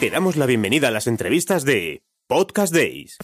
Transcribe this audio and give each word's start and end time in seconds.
Te 0.00 0.10
damos 0.10 0.36
la 0.36 0.46
bienvenida 0.46 0.88
a 0.88 0.90
las 0.92 1.08
entrevistas 1.08 1.64
de 1.64 2.04
Podcast 2.28 2.72
Days. 2.72 3.18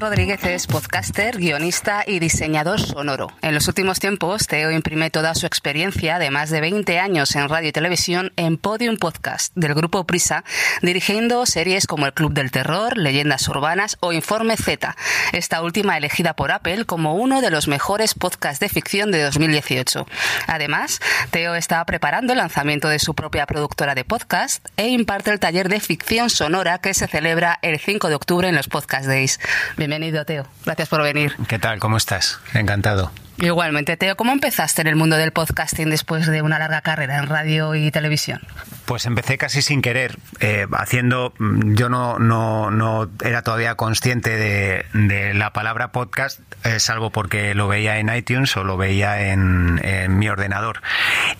Rodríguez 0.00 0.44
es 0.44 0.66
podcaster, 0.66 1.38
guionista 1.38 2.04
y 2.06 2.18
diseñador 2.18 2.80
sonoro. 2.80 3.32
En 3.42 3.54
los 3.54 3.68
últimos 3.68 3.98
tiempos, 3.98 4.46
Teo 4.46 4.70
imprime 4.70 5.10
toda 5.10 5.34
su 5.34 5.46
experiencia 5.46 6.18
de 6.18 6.30
más 6.30 6.50
de 6.50 6.60
20 6.60 6.98
años 6.98 7.34
en 7.34 7.48
radio 7.48 7.68
y 7.68 7.72
televisión 7.72 8.32
en 8.36 8.58
Podium 8.58 8.96
Podcast 8.96 9.52
del 9.54 9.74
grupo 9.74 10.04
Prisa, 10.04 10.44
dirigiendo 10.82 11.46
series 11.46 11.86
como 11.86 12.06
El 12.06 12.12
Club 12.12 12.32
del 12.32 12.50
Terror, 12.50 12.98
Leyendas 12.98 13.48
Urbanas 13.48 13.96
o 14.00 14.12
Informe 14.12 14.56
Z, 14.56 14.96
esta 15.32 15.62
última 15.62 15.96
elegida 15.96 16.36
por 16.36 16.52
Apple 16.52 16.84
como 16.84 17.14
uno 17.14 17.40
de 17.40 17.50
los 17.50 17.68
mejores 17.68 18.14
podcasts 18.14 18.60
de 18.60 18.68
ficción 18.68 19.10
de 19.10 19.22
2018. 19.22 20.06
Además, 20.46 21.00
Teo 21.30 21.54
está 21.54 21.84
preparando 21.84 22.32
el 22.32 22.38
lanzamiento 22.38 22.88
de 22.88 22.98
su 22.98 23.14
propia 23.14 23.46
productora 23.46 23.94
de 23.94 24.04
podcast 24.04 24.66
e 24.76 24.88
imparte 24.88 25.30
el 25.30 25.40
taller 25.40 25.68
de 25.68 25.80
ficción 25.80 26.30
sonora 26.30 26.78
que 26.78 26.94
se 26.94 27.06
celebra 27.06 27.58
el 27.62 27.78
5 27.78 28.08
de 28.08 28.14
octubre 28.14 28.48
en 28.48 28.54
los 28.54 28.68
Podcast 28.68 29.06
Days. 29.06 29.40
Bienvenido, 29.86 30.24
Teo. 30.24 30.44
Gracias 30.64 30.88
por 30.88 31.00
venir. 31.00 31.36
¿Qué 31.46 31.60
tal? 31.60 31.78
¿Cómo 31.78 31.96
estás? 31.96 32.40
Encantado. 32.54 33.12
Igualmente, 33.38 33.98
Teo, 33.98 34.16
¿cómo 34.16 34.32
empezaste 34.32 34.80
en 34.80 34.88
el 34.88 34.96
mundo 34.96 35.16
del 35.16 35.30
podcasting 35.30 35.90
después 35.90 36.26
de 36.26 36.40
una 36.40 36.58
larga 36.58 36.80
carrera 36.80 37.18
en 37.18 37.26
radio 37.26 37.74
y 37.74 37.90
televisión? 37.90 38.40
Pues 38.86 39.04
empecé 39.04 39.36
casi 39.36 39.60
sin 39.60 39.82
querer, 39.82 40.16
eh, 40.40 40.66
haciendo, 40.72 41.34
mm, 41.38 41.74
yo 41.74 41.90
no, 41.90 42.18
no, 42.18 42.70
no 42.70 43.10
era 43.22 43.42
todavía 43.42 43.74
consciente 43.74 44.36
de, 44.36 45.34
la 45.34 45.52
palabra 45.52 45.92
podcast, 45.92 46.40
eh, 46.64 46.80
salvo 46.80 47.10
porque 47.10 47.54
lo 47.54 47.68
veía 47.68 47.98
en 47.98 48.14
iTunes 48.14 48.56
o 48.56 48.64
lo 48.64 48.76
veía 48.76 49.32
en, 49.32 49.80
mi 50.18 50.28
ordenador. 50.28 50.80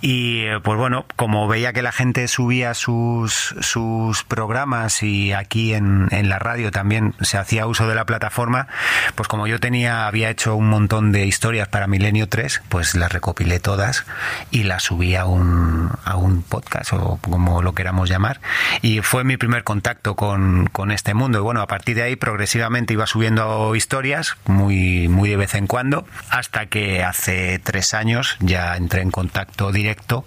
Y 0.01 0.41
eh, 0.45 0.61
pues 0.63 0.79
bueno, 0.79 1.07
como 1.17 1.49
veía 1.49 1.73
que 1.73 1.83
la 1.83 1.93
gente 1.93 2.29
subía 2.29 2.75
sus, 2.75 3.55
sus 3.61 4.25
programas 4.25 5.03
y 5.03 5.33
aquí 5.33 5.73
en 5.73 6.29
la 6.29 6.39
radio 6.39 6.71
también 6.71 7.15
se 7.21 7.39
hacía 7.39 7.67
uso 7.67 7.89
de 7.89 7.95
la 7.95 8.05
plataforma, 8.05 8.67
pues 9.15 9.29
como 9.29 9.47
yo 9.47 9.61
tenía, 9.61 10.07
había 10.07 10.31
hecho 10.31 10.57
un 10.57 10.69
montón 10.69 11.13
de 11.13 11.27
historias 11.27 11.69
para 11.69 11.86
Milenio 11.87 12.29
3, 12.29 12.63
pues 12.69 12.95
las 12.95 13.13
recopilé 13.13 13.61
todas 13.61 14.05
y 14.51 14.65
las 14.65 14.85
subí 14.85 15.15
a 15.15 15.27
un, 15.27 15.91
a 16.05 16.17
un 16.17 16.43
podcast 16.43 16.93
o 16.93 17.19
como 17.23 17.63
lo 17.63 17.75
queramos 17.75 18.09
llamar. 18.09 18.41
Y 18.83 19.01
fue 19.01 19.25
mi 19.25 19.37
primer 19.37 19.65
contacto 19.65 20.17
con, 20.17 20.69
con 20.73 20.91
este 20.91 21.15
mundo. 21.15 21.39
Y 21.39 21.43
bueno, 21.43 21.61
a 21.61 21.67
partir 21.67 21.97
de 21.97 22.03
ahí 22.03 22.17
progresivamente 22.17 22.93
iba 22.93 23.07
subiendo 23.07 23.75
historias, 23.75 24.37
muy, 24.47 25.09
muy 25.09 25.31
de 25.31 25.37
vez 25.37 25.55
en 25.55 25.67
cuando, 25.67 26.07
hasta 26.31 26.67
que 26.67 27.03
hace 27.03 27.61
tres 27.63 27.95
años 27.95 28.37
ya 28.41 28.77
entré 28.77 29.03
en 29.03 29.11
contacto 29.11 29.73
directo 29.73 30.25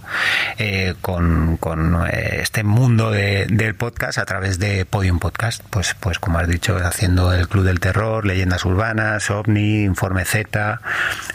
eh, 0.57 0.95
con, 1.02 1.57
con 1.57 2.07
eh, 2.07 2.39
este 2.41 2.63
mundo 2.63 3.11
de, 3.11 3.47
del 3.49 3.75
podcast 3.75 4.17
a 4.17 4.25
través 4.25 4.59
de 4.59 4.85
Podium 4.85 5.19
Podcast. 5.19 5.63
Pues, 5.69 5.95
pues 5.99 6.19
como 6.19 6.39
has 6.39 6.47
dicho, 6.47 6.77
haciendo 6.77 7.33
el 7.33 7.47
Club 7.47 7.65
del 7.65 7.80
Terror, 7.80 8.25
Leyendas 8.25 8.65
Urbanas, 8.65 9.30
OVNI, 9.30 9.83
Informe 9.83 10.25
Z, 10.25 10.81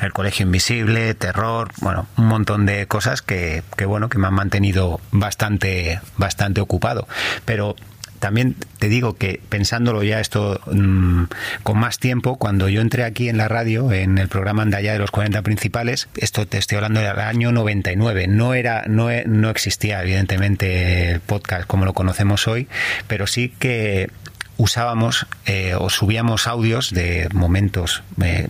el 0.00 0.12
Colegio 0.14 0.46
Invisible, 0.46 1.12
Terror, 1.14 1.72
bueno, 1.80 2.06
un 2.16 2.26
montón 2.26 2.66
de 2.66 2.86
cosas 2.86 3.20
que, 3.20 3.64
que 3.76 3.84
bueno, 3.84 4.08
que 4.08 4.18
me 4.18 4.28
han 4.28 4.34
mantenido 4.34 5.00
bastante, 5.10 6.00
bastante 6.16 6.60
ocupado. 6.60 7.08
Pero 7.44 7.74
también 8.20 8.56
te 8.78 8.88
digo 8.88 9.16
que 9.16 9.40
pensándolo 9.50 10.02
ya 10.02 10.20
esto 10.20 10.60
mmm, 10.66 11.24
con 11.62 11.78
más 11.78 11.98
tiempo, 11.98 12.36
cuando 12.36 12.70
yo 12.70 12.80
entré 12.80 13.04
aquí 13.04 13.28
en 13.28 13.36
la 13.36 13.48
radio, 13.48 13.92
en 13.92 14.16
el 14.16 14.28
programa 14.28 14.62
Andaya 14.62 14.92
de 14.94 14.98
los 14.98 15.10
40 15.10 15.42
principales, 15.42 16.08
esto 16.16 16.46
te 16.46 16.58
estoy 16.58 16.76
hablando 16.76 17.00
del 17.00 17.18
año 17.18 17.52
99, 17.52 18.28
no 18.28 18.54
era 18.54 18.84
no, 18.86 19.08
no 19.26 19.50
existía 19.50 20.00
evidentemente 20.00 21.10
el 21.10 21.20
podcast 21.20 21.66
como 21.66 21.84
lo 21.84 21.92
conocemos 21.92 22.48
hoy, 22.48 22.66
pero 23.08 23.26
sí 23.26 23.52
que 23.58 24.08
usábamos 24.56 25.26
eh, 25.46 25.74
o 25.76 25.90
subíamos 25.90 26.46
audios 26.46 26.90
de 26.90 27.28
momentos 27.32 28.02
eh, 28.22 28.46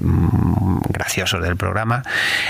graciosos 0.89 1.43
del 1.43 1.57
programa 1.57 2.03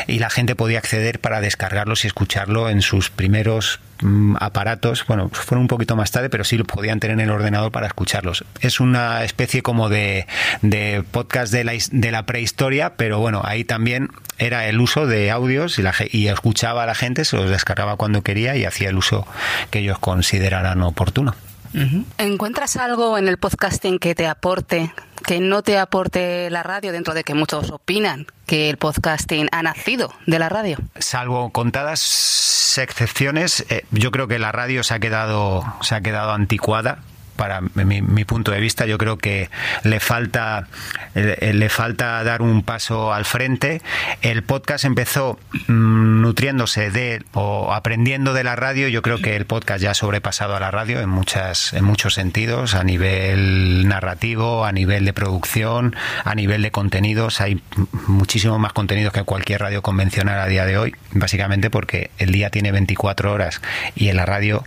y 0.07 0.19
la 0.19 0.31
gente 0.31 0.57
podía 0.57 0.79
acceder 0.79 1.21
para 1.21 1.41
descargarlos 1.41 2.05
y 2.05 2.09
escucharlo 2.09 2.69
en 2.69 2.83
sus 2.83 3.11
primeros 3.11 3.81
mm, 4.01 4.37
aparatos, 4.41 5.05
bueno, 5.07 5.29
fueron 5.31 5.63
un 5.63 5.69
poquito 5.69 5.97
más 5.97 6.11
tarde, 6.11 6.31
pero 6.31 6.45
sí 6.45 6.57
lo 6.57 6.65
podían 6.65 7.01
tener 7.01 7.15
en 7.15 7.21
el 7.21 7.31
ordenador 7.31 7.71
para 7.71 7.87
escucharlos. 7.87 8.45
Es 8.61 8.81
una 8.81 9.25
especie 9.25 9.63
como 9.63 9.89
de, 9.89 10.27
de 10.63 11.05
podcast 11.11 11.53
de 11.53 11.65
la, 11.65 11.73
de 11.91 12.11
la 12.11 12.27
prehistoria, 12.27 12.95
pero 12.97 13.19
bueno, 13.19 13.43
ahí 13.45 13.65
también 13.65 14.11
era 14.39 14.67
el 14.69 14.81
uso 14.81 15.07
de 15.07 15.31
audios 15.31 15.79
y, 15.79 15.83
la, 15.83 15.95
y 16.11 16.27
escuchaba 16.27 16.83
a 16.83 16.87
la 16.87 16.95
gente, 16.95 17.25
se 17.25 17.37
los 17.37 17.51
descargaba 17.51 17.97
cuando 17.97 18.23
quería 18.23 18.57
y 18.57 18.65
hacía 18.65 18.89
el 18.89 18.97
uso 18.97 19.27
que 19.71 19.79
ellos 19.81 19.99
consideraran 19.99 20.83
oportuno. 20.83 21.35
Uh 21.75 21.79
-huh. 21.79 22.05
¿Encuentras 22.19 22.77
algo 22.77 23.19
en 23.19 23.29
el 23.29 23.37
podcasting 23.37 23.99
que 23.99 24.15
te 24.15 24.27
aporte, 24.27 24.95
que 25.27 25.41
no 25.41 25.63
te 25.63 25.79
aporte 25.79 26.49
la 26.51 26.63
radio, 26.63 26.93
dentro 26.93 27.15
de 27.15 27.25
que 27.25 27.35
muchos 27.35 27.71
opinan 27.71 28.27
que 28.47 28.71
el 28.71 28.77
podcasting 28.77 29.49
ha 29.51 29.63
nacido 29.63 30.13
de 30.27 30.39
la 30.39 30.49
radio? 30.49 30.79
Salvo 30.99 31.51
contadas 31.51 32.79
excepciones, 32.79 33.65
eh, 33.69 33.85
yo 33.91 34.11
creo 34.11 34.29
que 34.29 34.39
la 34.39 34.53
radio 34.53 34.83
se 34.83 34.95
ha 34.95 34.99
quedado, 35.01 35.65
se 35.81 35.95
ha 35.95 36.01
quedado 36.01 36.33
anticuada 36.33 36.99
para 37.37 37.61
mi, 37.61 38.03
mi, 38.03 38.25
punto 38.25 38.53
de 38.53 38.61
vista 38.61 38.87
yo 38.87 38.99
creo 38.99 39.19
que 39.19 39.51
le 39.83 40.01
falta 40.01 40.67
eh, 41.15 41.53
le 41.55 41.69
falta 41.69 42.23
dar 42.25 42.43
un 42.43 42.63
paso 42.63 43.13
al 43.13 43.25
frente. 43.25 43.83
El 44.23 44.43
podcast 44.43 44.85
empezó 44.85 45.39
mmm, 45.69 46.21
nutriéndose 46.23 46.91
de 46.91 47.23
o 47.33 47.73
aprendiendo 47.73 48.33
de 48.35 48.45
la 48.45 48.57
radio. 48.57 48.89
Yo 48.89 49.03
creo 49.03 49.19
que 49.19 49.37
el 49.37 49.47
podcast 49.47 49.83
ya 49.83 49.91
ha 49.91 49.95
sobrepasado 49.95 50.57
a 50.57 50.61
la 50.61 50.71
radio 50.71 51.01
en 51.01 51.09
muchas 51.09 51.73
en 51.73 51.85
muchos 51.85 52.15
sentidos 52.15 52.75
a 52.75 52.85
nivel 52.85 53.89
narrativo 53.89 54.65
a 54.65 54.73
nivel 54.73 55.05
de 55.05 55.13
producción 55.13 55.97
a 56.25 56.35
nivel 56.35 56.63
de 56.63 56.71
contenidos. 56.71 57.41
Hay 57.41 57.61
muchísimo 58.07 58.59
más 58.59 58.73
contenidos 58.73 59.13
que 59.13 59.23
cualquier 59.23 59.61
radio 59.61 59.83
convencional 59.83 60.41
a 60.41 60.47
día 60.47 60.67
de 60.67 60.79
hoy 60.79 60.95
básicamente 61.13 61.71
porque 61.71 62.11
el 62.19 62.33
día 62.33 62.51
tiene 62.51 62.73
24 62.73 63.33
horas 63.33 63.61
y 63.95 64.09
en 64.09 64.17
la 64.17 64.27
radio 64.27 64.65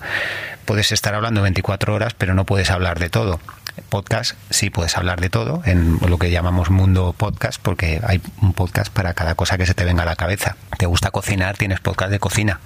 puedes 0.67 0.91
estar 0.91 1.15
hablando 1.15 1.41
24 1.41 1.95
horas, 1.95 2.13
pero 2.13 2.35
no 2.35 2.45
puedes 2.45 2.69
hablar 2.69 2.99
de 2.99 3.09
todo. 3.09 3.39
Podcast 3.89 4.35
sí 4.49 4.69
puedes 4.69 4.97
hablar 4.97 5.21
de 5.21 5.29
todo 5.29 5.61
en 5.65 5.99
lo 6.05 6.17
que 6.17 6.29
llamamos 6.29 6.71
mundo 6.71 7.13
podcast 7.15 7.61
porque 7.61 8.01
hay 8.03 8.19
un 8.41 8.53
podcast 8.53 8.91
para 8.91 9.13
cada 9.13 9.35
cosa 9.35 9.57
que 9.57 9.65
se 9.65 9.73
te 9.73 9.85
venga 9.85 10.03
a 10.03 10.05
la 10.05 10.15
cabeza. 10.15 10.57
Te 10.77 10.85
gusta 10.85 11.11
cocinar, 11.11 11.55
tienes 11.57 11.79
podcast 11.79 12.11
de 12.11 12.19
cocina. 12.19 12.59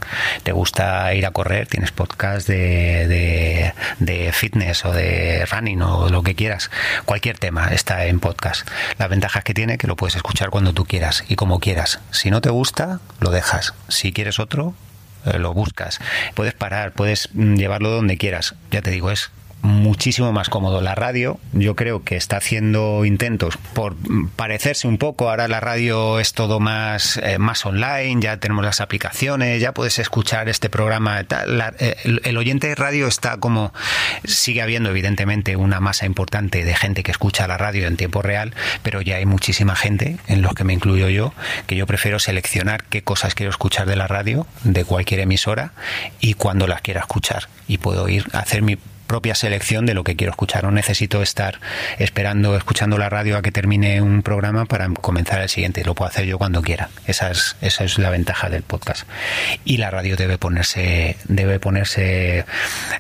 Te 0.44 0.52
gusta 0.52 1.14
ir 1.14 1.26
a 1.28 1.32
correr, 1.32 1.68
tienes 1.68 1.92
podcast 1.92 2.48
de, 2.48 3.74
de, 4.00 4.32
fitness 4.34 4.84
o 4.86 4.94
de 4.94 5.46
running 5.46 5.82
o 5.84 6.10
lo 6.10 6.24
que 6.24 6.34
quieras. 6.34 6.72
Cualquier 7.06 7.38
tema 7.38 7.68
está 7.68 8.06
en 8.06 8.20
podcast. 8.20 8.68
La 8.98 9.08
ventaja 9.08 9.40
es 9.40 9.46
que 9.46 9.54
tiene 9.54 9.78
que 9.78 9.88
lo 9.88 9.96
puedes 9.96 10.16
escuchar 10.16 10.50
cuando 10.50 10.74
tú 10.74 10.86
quieras 10.86 11.24
y 11.28 11.36
como 11.36 11.60
quieras. 11.60 12.00
Si 12.10 12.32
no 12.32 12.42
te 12.42 12.50
gusta, 12.50 13.00
lo 13.20 13.30
dejas. 13.30 13.76
Si 13.90 14.12
quieres 14.12 14.40
otro, 14.40 14.74
lo 15.38 15.54
buscas. 15.54 16.00
Puedes 16.36 16.54
parar, 16.54 16.94
puedes 16.94 17.30
llevarlo 17.34 17.90
donde 17.90 18.18
quieras. 18.18 18.56
Ya 18.72 18.82
te 18.82 18.92
digo, 18.92 19.12
es 19.12 19.30
muchísimo 19.62 20.32
más 20.32 20.50
cómodo. 20.50 20.82
La 20.82 20.96
radio, 20.96 21.40
yo 21.54 21.76
creo 21.76 22.04
que 22.04 22.16
está 22.16 22.38
haciendo 22.38 23.06
intentos 23.06 23.58
por 23.74 23.96
parecerse 24.36 24.88
un 24.88 24.98
poco. 24.98 25.30
Ahora 25.30 25.48
la 25.48 25.60
radio 25.60 26.20
es 26.20 26.34
todo 26.34 26.60
más, 26.60 27.18
eh, 27.18 27.38
más 27.38 27.66
online, 27.66 28.22
ya 28.22 28.38
tenemos 28.38 28.64
las 28.66 28.82
aplicaciones, 28.82 29.62
ya 29.62 29.74
puedes 29.74 30.00
escuchar 30.00 30.50
este 30.50 30.70
programa. 30.70 31.24
La, 31.48 31.74
el, 31.80 32.22
el, 32.24 32.38
oyente 32.38 32.68
de 32.68 32.76
radio 32.76 33.08
está 33.08 33.38
como. 33.38 33.74
Sigue 34.24 34.62
habiendo, 34.62 34.90
evidentemente, 34.90 35.56
una 35.56 35.80
masa 35.80 36.06
importante 36.06 36.64
de 36.64 36.76
gente 36.76 37.04
que 37.04 37.12
escucha 37.12 37.48
la 37.48 37.58
radio 37.58 37.88
en 37.88 37.98
tiempo 37.98 38.22
real, 38.22 38.54
pero 38.84 39.02
ya 39.02 39.18
hay 39.18 39.26
muchísima 39.26 39.76
gente, 39.76 40.18
en 40.28 40.42
los 40.42 40.54
que 40.54 40.64
me 40.64 40.74
incluyo 40.74 41.10
yo, 41.10 41.34
que 41.68 41.76
yo 41.76 41.86
prefiero 41.86 42.20
seleccionar 42.20 42.84
qué 42.86 43.04
cosas 43.04 43.36
quiero 43.36 43.50
escuchar 43.50 43.88
de 43.88 43.96
la 43.96 44.08
radio, 44.08 44.48
de 44.64 44.86
cualquier 44.86 45.22
emisora, 45.22 45.74
y 46.20 46.34
cuando 46.34 46.68
las 46.68 46.82
quiera 46.82 47.02
escuchar. 47.02 47.48
Y 47.68 47.78
puedo 47.78 48.08
ir 48.10 48.26
a 48.34 48.40
hacer 48.40 48.62
mi 48.62 48.78
propia 49.12 49.36
selección 49.36 49.86
de 49.86 49.94
lo 49.94 50.06
que 50.06 50.16
quiero 50.16 50.32
escuchar. 50.32 50.64
No 50.64 50.72
necesito 50.72 51.22
estar 51.22 51.60
esperando, 52.00 52.56
escuchando 52.56 52.98
la 52.98 53.10
radio 53.10 53.36
a 53.36 53.42
que 53.42 53.52
termine 53.52 54.02
un 54.02 54.22
programa 54.22 54.64
para 54.64 54.88
comenzar 54.88 55.42
el 55.42 55.50
siguiente. 55.50 55.84
Lo 55.84 55.96
puedo 55.96 56.10
hacer 56.10 56.26
yo 56.26 56.38
cuando 56.38 56.62
quiera. 56.62 56.88
Esa 57.08 57.30
es, 57.30 57.58
esa 57.60 57.84
es 57.84 57.98
la 57.98 58.10
ventaja 58.10 58.50
del 58.50 58.64
podcast. 58.64 59.06
Y 59.66 59.76
la 59.78 59.92
radio 59.92 60.16
debe 60.16 60.38
ponerse, 60.38 61.18
debe 61.26 61.60
ponerse 61.60 62.46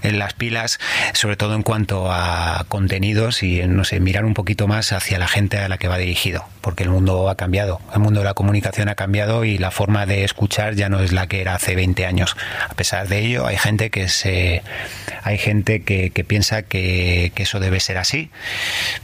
en 0.03 0.19
las 0.19 0.33
pilas, 0.33 0.81
sobre 1.13 1.37
todo 1.37 1.55
en 1.55 1.63
cuanto 1.63 2.11
a 2.11 2.65
contenidos 2.67 3.41
y, 3.41 3.65
no 3.65 3.85
sé, 3.85 4.01
mirar 4.01 4.25
un 4.25 4.33
poquito 4.33 4.67
más 4.67 4.91
hacia 4.91 5.17
la 5.17 5.29
gente 5.29 5.59
a 5.59 5.69
la 5.69 5.77
que 5.77 5.87
va 5.87 5.97
dirigido. 5.97 6.43
Porque 6.61 6.83
el 6.83 6.89
mundo 6.89 7.29
ha 7.29 7.35
cambiado. 7.35 7.81
El 7.93 7.99
mundo 7.99 8.19
de 8.19 8.25
la 8.25 8.33
comunicación 8.33 8.87
ha 8.89 8.95
cambiado 8.95 9.43
y 9.45 9.57
la 9.57 9.71
forma 9.71 10.05
de 10.05 10.23
escuchar 10.23 10.75
ya 10.75 10.89
no 10.89 10.99
es 10.99 11.11
la 11.11 11.27
que 11.27 11.41
era 11.41 11.55
hace 11.55 11.75
20 11.75 12.05
años. 12.05 12.35
A 12.69 12.73
pesar 12.75 13.07
de 13.07 13.19
ello, 13.19 13.47
hay 13.47 13.57
gente 13.57 13.89
que 13.89 14.07
se, 14.07 14.61
hay 15.23 15.37
gente 15.37 15.83
que 15.83 16.11
piensa 16.27 16.61
que, 16.61 17.31
que, 17.35 17.43
eso 17.43 17.59
debe 17.59 17.79
ser 17.79 17.97
así. 17.97 18.29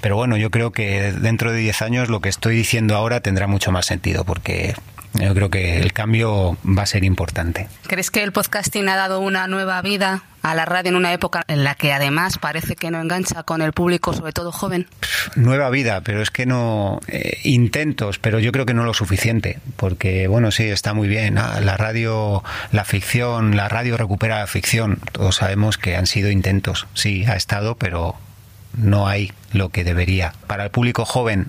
Pero 0.01 0.15
bueno, 0.15 0.37
yo 0.37 0.51
creo 0.51 0.71
que 0.71 1.11
dentro 1.11 1.51
de 1.51 1.59
10 1.59 1.81
años 1.81 2.09
lo 2.09 2.21
que 2.21 2.29
estoy 2.29 2.55
diciendo 2.55 2.95
ahora 2.95 3.19
tendrá 3.21 3.47
mucho 3.47 3.71
más 3.71 3.85
sentido 3.85 4.23
porque 4.23 4.75
Yo 5.19 5.33
creo 5.33 5.49
que 5.49 5.79
el 5.79 5.93
cambio 5.93 6.57
va 6.65 6.83
a 6.83 6.85
ser 6.85 7.03
importante. 7.03 7.67
¿Crees 7.87 8.11
que 8.11 8.23
el 8.23 8.31
podcasting 8.31 8.87
ha 8.89 8.95
dado 8.95 9.19
una 9.19 9.47
nueva 9.47 9.81
vida 9.81 10.23
a 10.43 10.55
la 10.55 10.65
radio 10.65 10.89
en 10.89 10.95
una 10.95 11.11
época 11.11 11.43
en 11.47 11.63
la 11.63 11.75
que 11.75 11.91
además 11.91 12.37
parece 12.37 12.75
que 12.75 12.91
no 12.91 13.01
engancha 13.01 13.43
con 13.43 13.61
el 13.61 13.73
público, 13.73 14.13
sobre 14.13 14.31
todo 14.31 14.51
joven? 14.51 14.87
Nueva 15.35 15.69
vida, 15.69 16.01
pero 16.01 16.21
es 16.21 16.29
que 16.29 16.45
no. 16.45 16.99
Eh, 17.07 17.39
intentos, 17.43 18.19
pero 18.19 18.39
yo 18.39 18.51
creo 18.51 18.65
que 18.65 18.73
no 18.73 18.83
lo 18.83 18.93
suficiente. 18.93 19.59
Porque, 19.75 20.27
bueno, 20.27 20.51
sí, 20.51 20.63
está 20.63 20.93
muy 20.93 21.07
bien. 21.07 21.37
Ah, 21.37 21.59
la 21.61 21.77
radio, 21.77 22.43
la 22.71 22.85
ficción, 22.85 23.55
la 23.55 23.67
radio 23.69 23.97
recupera 23.97 24.39
la 24.39 24.47
ficción. 24.47 24.99
Todos 25.11 25.37
sabemos 25.37 25.77
que 25.77 25.95
han 25.95 26.07
sido 26.07 26.29
intentos. 26.29 26.87
Sí, 26.93 27.25
ha 27.25 27.35
estado, 27.35 27.75
pero 27.75 28.15
no 28.75 29.07
hay 29.07 29.31
lo 29.51 29.69
que 29.69 29.83
debería. 29.83 30.33
Para 30.45 30.63
el 30.63 30.71
público 30.71 31.05
joven, 31.05 31.47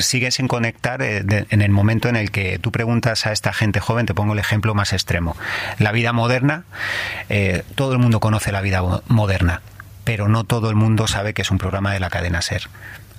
sigue 0.00 0.30
sin 0.30 0.48
conectar 0.48 1.02
eh, 1.02 1.24
en 1.50 1.62
el 1.62 1.70
momento 1.70 2.08
en 2.08 2.16
el 2.16 2.30
que 2.30 2.58
tú 2.58 2.72
preguntas 2.72 3.26
a 3.26 3.32
esta 3.32 3.52
gente 3.52 3.80
joven, 3.80 4.06
te 4.06 4.14
pongo 4.14 4.32
el 4.32 4.38
ejemplo 4.38 4.74
más 4.74 4.92
extremo. 4.92 5.36
La 5.78 5.92
vida 5.92 6.12
moderna, 6.12 6.64
eh, 7.28 7.62
todo 7.74 7.92
el 7.92 7.98
mundo 7.98 8.20
conoce 8.20 8.52
la 8.52 8.60
vida 8.60 8.82
moderna, 9.08 9.62
pero 10.04 10.28
no 10.28 10.44
todo 10.44 10.70
el 10.70 10.76
mundo 10.76 11.06
sabe 11.06 11.34
que 11.34 11.42
es 11.42 11.50
un 11.50 11.58
programa 11.58 11.92
de 11.92 12.00
la 12.00 12.10
cadena 12.10 12.42
Ser. 12.42 12.68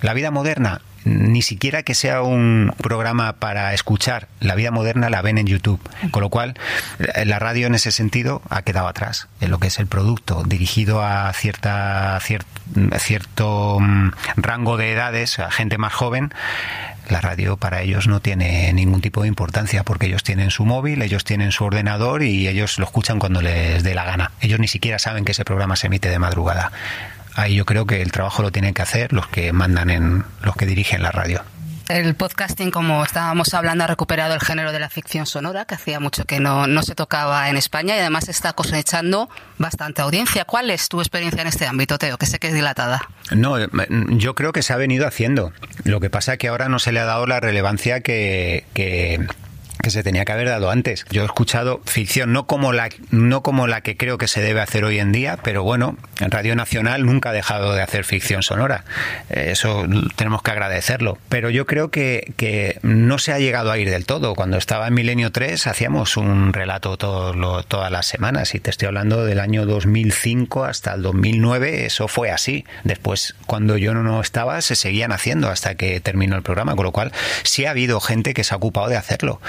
La 0.04 0.12
vida 0.12 0.30
moderna, 0.30 0.82
ni 1.06 1.40
siquiera 1.40 1.82
que 1.82 1.94
sea 1.94 2.20
un 2.20 2.74
programa 2.76 3.36
para 3.36 3.72
escuchar, 3.72 4.28
la 4.38 4.54
vida 4.54 4.70
moderna 4.70 5.08
la 5.08 5.22
ven 5.22 5.38
en 5.38 5.46
YouTube. 5.46 5.80
Con 6.10 6.20
lo 6.20 6.28
cual, 6.28 6.52
la 7.24 7.38
radio 7.38 7.68
en 7.68 7.74
ese 7.74 7.90
sentido 7.90 8.42
ha 8.50 8.60
quedado 8.60 8.86
atrás 8.86 9.28
en 9.40 9.50
lo 9.50 9.58
que 9.58 9.68
es 9.68 9.78
el 9.78 9.86
producto, 9.86 10.42
dirigido 10.44 11.02
a 11.02 11.32
cierta, 11.32 12.20
cierto 12.20 13.78
mm, 13.80 14.10
rango 14.36 14.76
de 14.76 14.92
edades, 14.92 15.38
a 15.38 15.50
gente 15.50 15.78
más 15.78 15.94
joven. 15.94 16.34
La 17.08 17.22
radio 17.22 17.56
para 17.56 17.80
ellos 17.80 18.06
no 18.06 18.20
tiene 18.20 18.74
ningún 18.74 19.00
tipo 19.00 19.22
de 19.22 19.28
importancia 19.28 19.84
porque 19.84 20.04
ellos 20.04 20.22
tienen 20.22 20.50
su 20.50 20.66
móvil, 20.66 21.00
ellos 21.00 21.24
tienen 21.24 21.50
su 21.50 21.64
ordenador 21.64 22.22
y 22.22 22.46
ellos 22.46 22.78
lo 22.78 22.84
escuchan 22.84 23.18
cuando 23.18 23.40
les 23.40 23.82
dé 23.82 23.94
la 23.94 24.04
gana. 24.04 24.32
Ellos 24.42 24.60
ni 24.60 24.68
siquiera 24.68 24.98
saben 24.98 25.24
que 25.24 25.32
ese 25.32 25.46
programa 25.46 25.76
se 25.76 25.86
emite 25.86 26.10
de 26.10 26.18
madrugada 26.18 26.72
ahí 27.34 27.56
yo 27.56 27.64
creo 27.64 27.86
que 27.86 28.02
el 28.02 28.12
trabajo 28.12 28.42
lo 28.42 28.50
tienen 28.50 28.74
que 28.74 28.82
hacer 28.82 29.12
los 29.12 29.28
que 29.28 29.52
mandan 29.52 29.90
en 29.90 30.24
los 30.42 30.56
que 30.56 30.66
dirigen 30.66 31.02
la 31.02 31.10
radio. 31.10 31.42
El 31.88 32.14
podcasting, 32.14 32.70
como 32.70 33.04
estábamos 33.04 33.52
hablando, 33.52 33.84
ha 33.84 33.86
recuperado 33.86 34.32
el 34.32 34.40
género 34.40 34.72
de 34.72 34.78
la 34.78 34.88
ficción 34.88 35.26
sonora, 35.26 35.66
que 35.66 35.74
hacía 35.74 36.00
mucho 36.00 36.24
que 36.24 36.40
no, 36.40 36.66
no 36.66 36.82
se 36.82 36.94
tocaba 36.94 37.50
en 37.50 37.58
España 37.58 37.94
y 37.94 37.98
además 37.98 38.30
está 38.30 38.54
cosechando 38.54 39.28
bastante 39.58 40.00
audiencia. 40.00 40.46
¿Cuál 40.46 40.70
es 40.70 40.88
tu 40.88 41.00
experiencia 41.00 41.42
en 41.42 41.48
este 41.48 41.66
ámbito, 41.66 41.98
Teo? 41.98 42.16
Que 42.16 42.24
sé 42.24 42.38
que 42.38 42.48
es 42.48 42.54
dilatada. 42.54 43.02
No, 43.32 43.58
yo 44.16 44.34
creo 44.34 44.52
que 44.52 44.62
se 44.62 44.72
ha 44.72 44.76
venido 44.76 45.06
haciendo. 45.06 45.52
Lo 45.84 46.00
que 46.00 46.08
pasa 46.08 46.32
es 46.32 46.38
que 46.38 46.48
ahora 46.48 46.70
no 46.70 46.78
se 46.78 46.90
le 46.90 47.00
ha 47.00 47.04
dado 47.04 47.26
la 47.26 47.40
relevancia 47.40 48.00
que, 48.00 48.64
que 48.72 49.26
que 49.84 49.90
se 49.90 50.02
tenía 50.02 50.24
que 50.24 50.32
haber 50.32 50.48
dado 50.48 50.70
antes. 50.70 51.04
Yo 51.10 51.22
he 51.22 51.26
escuchado 51.26 51.82
ficción 51.84 52.32
no 52.32 52.46
como 52.46 52.72
la 52.72 52.88
no 53.10 53.42
como 53.42 53.66
la 53.66 53.82
que 53.82 53.96
creo 53.98 54.16
que 54.16 54.28
se 54.28 54.40
debe 54.40 54.62
hacer 54.62 54.82
hoy 54.84 54.98
en 54.98 55.12
día, 55.12 55.38
pero 55.42 55.62
bueno, 55.62 55.98
en 56.20 56.30
Radio 56.30 56.56
Nacional 56.56 57.04
nunca 57.04 57.30
ha 57.30 57.32
dejado 57.32 57.74
de 57.74 57.82
hacer 57.82 58.04
ficción 58.04 58.42
sonora. 58.42 58.84
Eh, 59.28 59.50
eso 59.52 59.84
tenemos 60.16 60.42
que 60.42 60.50
agradecerlo. 60.50 61.18
Pero 61.28 61.50
yo 61.50 61.66
creo 61.66 61.90
que, 61.90 62.32
que 62.38 62.78
no 62.82 63.18
se 63.18 63.32
ha 63.32 63.38
llegado 63.38 63.70
a 63.70 63.78
ir 63.78 63.90
del 63.90 64.06
todo. 64.06 64.34
Cuando 64.34 64.56
estaba 64.56 64.88
en 64.88 64.94
Milenio 64.94 65.32
3 65.32 65.66
hacíamos 65.66 66.16
un 66.16 66.54
relato 66.54 66.96
todas 66.96 67.90
las 67.92 68.06
semanas 68.06 68.54
y 68.54 68.60
te 68.60 68.70
estoy 68.70 68.86
hablando 68.86 69.26
del 69.26 69.38
año 69.38 69.66
2005 69.66 70.64
hasta 70.64 70.94
el 70.94 71.02
2009, 71.02 71.84
eso 71.84 72.08
fue 72.08 72.30
así. 72.30 72.64
Después, 72.84 73.34
cuando 73.46 73.76
yo 73.76 73.92
no 73.92 74.20
estaba, 74.22 74.62
se 74.62 74.76
seguían 74.76 75.12
haciendo 75.12 75.50
hasta 75.50 75.74
que 75.74 76.00
terminó 76.00 76.36
el 76.36 76.42
programa, 76.42 76.74
con 76.74 76.86
lo 76.86 76.92
cual 76.92 77.12
sí 77.42 77.66
ha 77.66 77.70
habido 77.70 78.00
gente 78.00 78.32
que 78.32 78.44
se 78.44 78.54
ha 78.54 78.56
ocupado 78.56 78.88
de 78.88 78.96
hacerlo. 78.96 79.42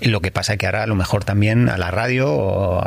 Lo 0.00 0.20
que 0.20 0.30
pasa 0.30 0.56
que 0.56 0.66
ahora 0.66 0.82
a 0.84 0.86
lo 0.86 0.94
mejor 0.94 1.24
también 1.24 1.68
a 1.68 1.78
la 1.78 1.90
radio 1.90 2.82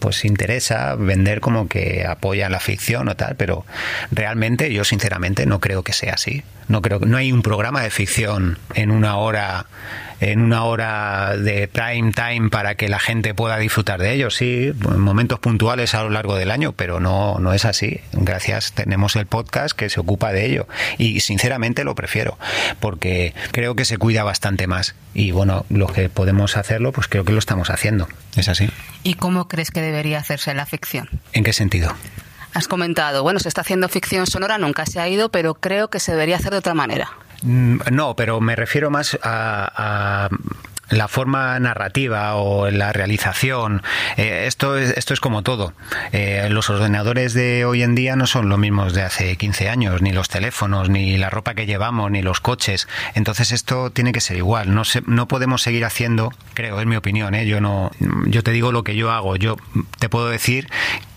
pues 0.00 0.24
interesa 0.24 0.94
vender 0.94 1.40
como 1.40 1.68
que 1.68 2.06
apoya 2.06 2.48
la 2.48 2.60
ficción 2.60 3.08
o 3.08 3.16
tal, 3.16 3.36
pero 3.36 3.64
realmente 4.10 4.72
yo 4.72 4.84
sinceramente 4.84 5.46
no 5.46 5.60
creo 5.60 5.82
que 5.82 5.92
sea 5.92 6.14
así. 6.14 6.42
No 6.68 6.82
creo 6.82 7.00
no 7.00 7.16
hay 7.16 7.32
un 7.32 7.42
programa 7.42 7.82
de 7.82 7.90
ficción 7.90 8.58
en 8.74 8.90
una 8.90 9.16
hora 9.16 9.66
en 10.20 10.40
una 10.40 10.64
hora 10.64 11.36
de 11.36 11.68
prime 11.68 12.12
time 12.12 12.50
para 12.50 12.74
que 12.74 12.88
la 12.88 12.98
gente 12.98 13.34
pueda 13.34 13.58
disfrutar 13.58 14.00
de 14.00 14.12
ellos, 14.12 14.34
sí, 14.34 14.72
en 14.72 15.00
momentos 15.00 15.38
puntuales 15.38 15.94
a 15.94 16.02
lo 16.02 16.10
largo 16.10 16.36
del 16.36 16.50
año, 16.50 16.72
pero 16.72 17.00
no, 17.00 17.38
no 17.38 17.52
es 17.52 17.64
así. 17.64 18.00
Gracias, 18.12 18.72
tenemos 18.72 19.16
el 19.16 19.26
podcast 19.26 19.76
que 19.76 19.90
se 19.90 20.00
ocupa 20.00 20.32
de 20.32 20.46
ello 20.46 20.66
y 20.98 21.20
sinceramente 21.20 21.84
lo 21.84 21.94
prefiero 21.94 22.38
porque 22.80 23.34
creo 23.52 23.74
que 23.74 23.84
se 23.84 23.98
cuida 23.98 24.24
bastante 24.24 24.66
más 24.66 24.94
y 25.14 25.30
bueno, 25.30 25.66
los 25.68 25.92
que 25.92 26.08
podemos 26.08 26.56
hacerlo, 26.56 26.92
pues 26.92 27.08
creo 27.08 27.24
que 27.24 27.32
lo 27.32 27.38
estamos 27.38 27.70
haciendo. 27.70 28.08
Es 28.36 28.48
así. 28.48 28.70
¿Y 29.02 29.14
cómo 29.14 29.48
crees 29.48 29.70
que 29.70 29.80
debería 29.80 30.18
hacerse 30.18 30.54
la 30.54 30.66
ficción? 30.66 31.08
¿En 31.32 31.44
qué 31.44 31.52
sentido? 31.52 31.94
Has 32.54 32.66
comentado, 32.66 33.22
bueno, 33.22 33.40
se 33.40 33.48
está 33.48 33.60
haciendo 33.60 33.88
ficción 33.88 34.26
sonora, 34.26 34.58
nunca 34.58 34.86
se 34.86 35.00
ha 35.00 35.08
ido, 35.08 35.30
pero 35.30 35.54
creo 35.54 35.90
que 35.90 36.00
se 36.00 36.12
debería 36.12 36.36
hacer 36.36 36.52
de 36.52 36.58
otra 36.58 36.74
manera. 36.74 37.10
Mm, 37.42 37.78
no, 37.92 38.16
pero 38.16 38.40
me 38.40 38.56
refiero 38.56 38.90
más 38.90 39.18
a, 39.22 40.28
la 40.90 41.06
forma 41.06 41.58
narrativa 41.60 42.34
o 42.36 42.70
la 42.70 42.92
realización. 42.92 43.82
Eh, 44.16 44.44
esto, 44.46 44.78
es, 44.78 44.96
esto 44.96 45.12
es 45.12 45.20
como 45.20 45.42
todo. 45.42 45.74
Eh, 46.12 46.48
los 46.50 46.70
ordenadores 46.70 47.34
de 47.34 47.66
hoy 47.66 47.82
en 47.82 47.94
día 47.94 48.16
no 48.16 48.26
son 48.26 48.48
los 48.48 48.58
mismos 48.58 48.94
de 48.94 49.02
hace 49.02 49.36
15 49.36 49.68
años, 49.68 50.00
ni 50.00 50.12
los 50.12 50.30
teléfonos, 50.30 50.88
ni 50.88 51.18
la 51.18 51.28
ropa 51.28 51.52
que 51.52 51.66
llevamos, 51.66 52.10
ni 52.10 52.22
los 52.22 52.40
coches. 52.40 52.88
Entonces 53.14 53.52
esto 53.52 53.90
tiene 53.90 54.12
que 54.12 54.20
ser 54.20 54.38
igual. 54.38 54.74
No, 54.74 54.82
no 55.06 55.28
podemos 55.28 55.60
seguir 55.62 55.84
haciendo, 55.84 56.32
creo, 56.54 56.80
es 56.80 56.86
mi 56.86 56.96
opinión. 56.96 57.34
¿eh? 57.34 57.46
Yo, 57.46 57.60
no, 57.60 57.90
yo 58.26 58.42
te 58.42 58.52
digo 58.52 58.72
lo 58.72 58.82
que 58.82 58.96
yo 58.96 59.10
hago. 59.10 59.36
Yo 59.36 59.56
te 59.98 60.08
puedo 60.08 60.30
decir 60.30 60.68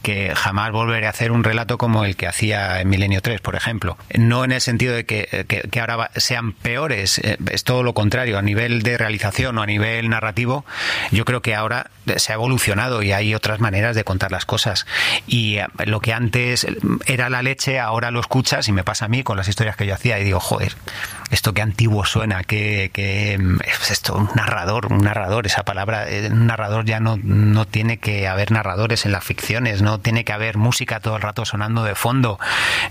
que 0.02 0.34
jamás 0.36 0.72
volveré 0.72 1.08
a 1.08 1.12
hacer 1.12 1.32
un 1.32 1.44
relato 1.44 1.78
como 1.78 2.06
el 2.06 2.16
que 2.16 2.28
hacía 2.28 2.82
en 2.82 2.90
Milenio 2.90 3.22
3, 3.22 3.42
por 3.42 3.56
ejemplo. 3.56 3.98
No 4.18 4.44
en 4.44 4.52
el 4.52 4.62
sentido 4.62 4.96
de 4.96 5.06
que, 5.06 5.46
que, 5.48 5.80
ahora 5.80 6.12
sean 6.16 6.54
peores, 6.54 7.20
eh, 7.20 7.38
es 7.52 7.64
todo 7.64 7.84
lo 7.84 7.94
contrario. 7.94 8.38
A 8.38 8.42
nivel 8.42 8.82
de 8.82 8.98
realización 8.98 9.58
o 9.58 9.62
a 9.62 9.66
nivel 9.66 10.10
narrativo, 10.10 10.66
yo 11.12 11.26
creo 11.26 11.42
que 11.42 11.56
ahora 11.56 11.92
se 12.18 12.32
ha 12.32 12.36
evolucionado 12.36 13.04
y 13.04 13.12
hay 13.12 13.36
otras 13.36 13.60
maneras 13.60 13.96
de 13.96 14.04
contar 14.04 14.32
las 14.32 14.46
cosas. 14.46 14.86
Y 15.28 15.58
eh, 15.58 15.68
lo 15.86 16.00
que 16.00 16.14
antes 16.14 16.68
era 17.06 17.30
la 17.30 17.42
leche, 17.42 17.80
ahora 17.80 18.12
lo 18.12 18.20
escuchas 18.20 18.68
y 18.68 18.72
me 18.72 18.84
pasa 18.84 19.06
a 19.06 19.08
mí 19.08 19.24
con 19.24 19.38
las 19.38 19.48
historias 19.48 19.76
que 19.76 19.86
yo 19.86 19.94
hacía 19.94 20.20
y 20.20 20.24
digo, 20.24 20.40
joder, 20.40 20.76
esto 21.32 21.54
qué 21.54 21.62
antiguo 21.62 22.06
suena, 22.06 22.44
que, 22.44 22.92
que 22.94 23.34
es 23.34 23.92
esto, 23.92 24.16
un 24.16 24.30
narrador, 24.36 24.92
un 24.92 25.00
narrador, 25.00 25.46
esa 25.46 25.64
palabra, 25.64 26.10
eh, 26.10 26.30
un 26.30 26.48
narrador 26.48 26.86
ya 26.86 27.00
no, 27.00 27.18
no 27.24 27.66
tiene 27.66 27.98
que 27.98 28.28
haber 28.28 28.52
narradores 28.52 29.06
en 29.06 29.14
las 29.14 29.24
ficciones, 29.24 29.82
no 29.82 30.00
tiene 30.00 30.26
que 30.26 30.34
haber 30.34 30.58
música 30.58 31.00
todo 31.00 31.16
el 31.16 31.22
rato 31.22 31.46
sonando 31.46 31.84
de 31.84 31.96
fondo. 31.96 32.38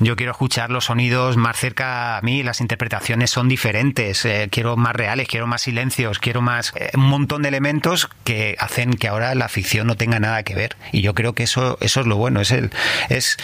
Yo 0.01 0.17
quiero 0.17 0.33
escuchar 0.33 0.71
los 0.71 0.87
sonidos 0.87 1.37
más 1.37 1.59
cerca 1.59 2.17
a 2.17 2.23
mí, 2.23 2.43
las 2.43 2.61
interpretaciones 2.63 3.31
son 3.31 3.49
diferentes, 3.49 4.25
eh, 4.25 4.49
quiero 4.51 4.77
más 4.77 4.97
reales, 4.97 5.29
quiero 5.29 5.47
más 5.47 5.63
silencios, 5.63 6.19
quiero 6.19 6.41
más 6.41 6.73
eh, 6.77 6.91
un 6.95 7.09
montón 7.09 7.43
de 7.43 7.49
elementos 7.49 8.09
que 8.25 8.57
hacen 8.59 8.95
que 8.95 9.09
ahora 9.09 9.35
la 9.35 9.49
ficción 9.49 9.87
no 9.87 9.97
tenga 9.97 10.19
nada 10.19 10.43
que 10.45 10.55
ver. 10.55 10.77
Y 10.93 11.03
yo 11.03 11.15
creo 11.15 11.35
que 11.35 11.43
eso, 11.43 11.77
eso 11.81 12.01
es 12.01 12.07
lo 12.07 12.17
bueno, 12.17 12.41
es 12.41 12.53
el, 12.53 12.71
es 13.11 13.37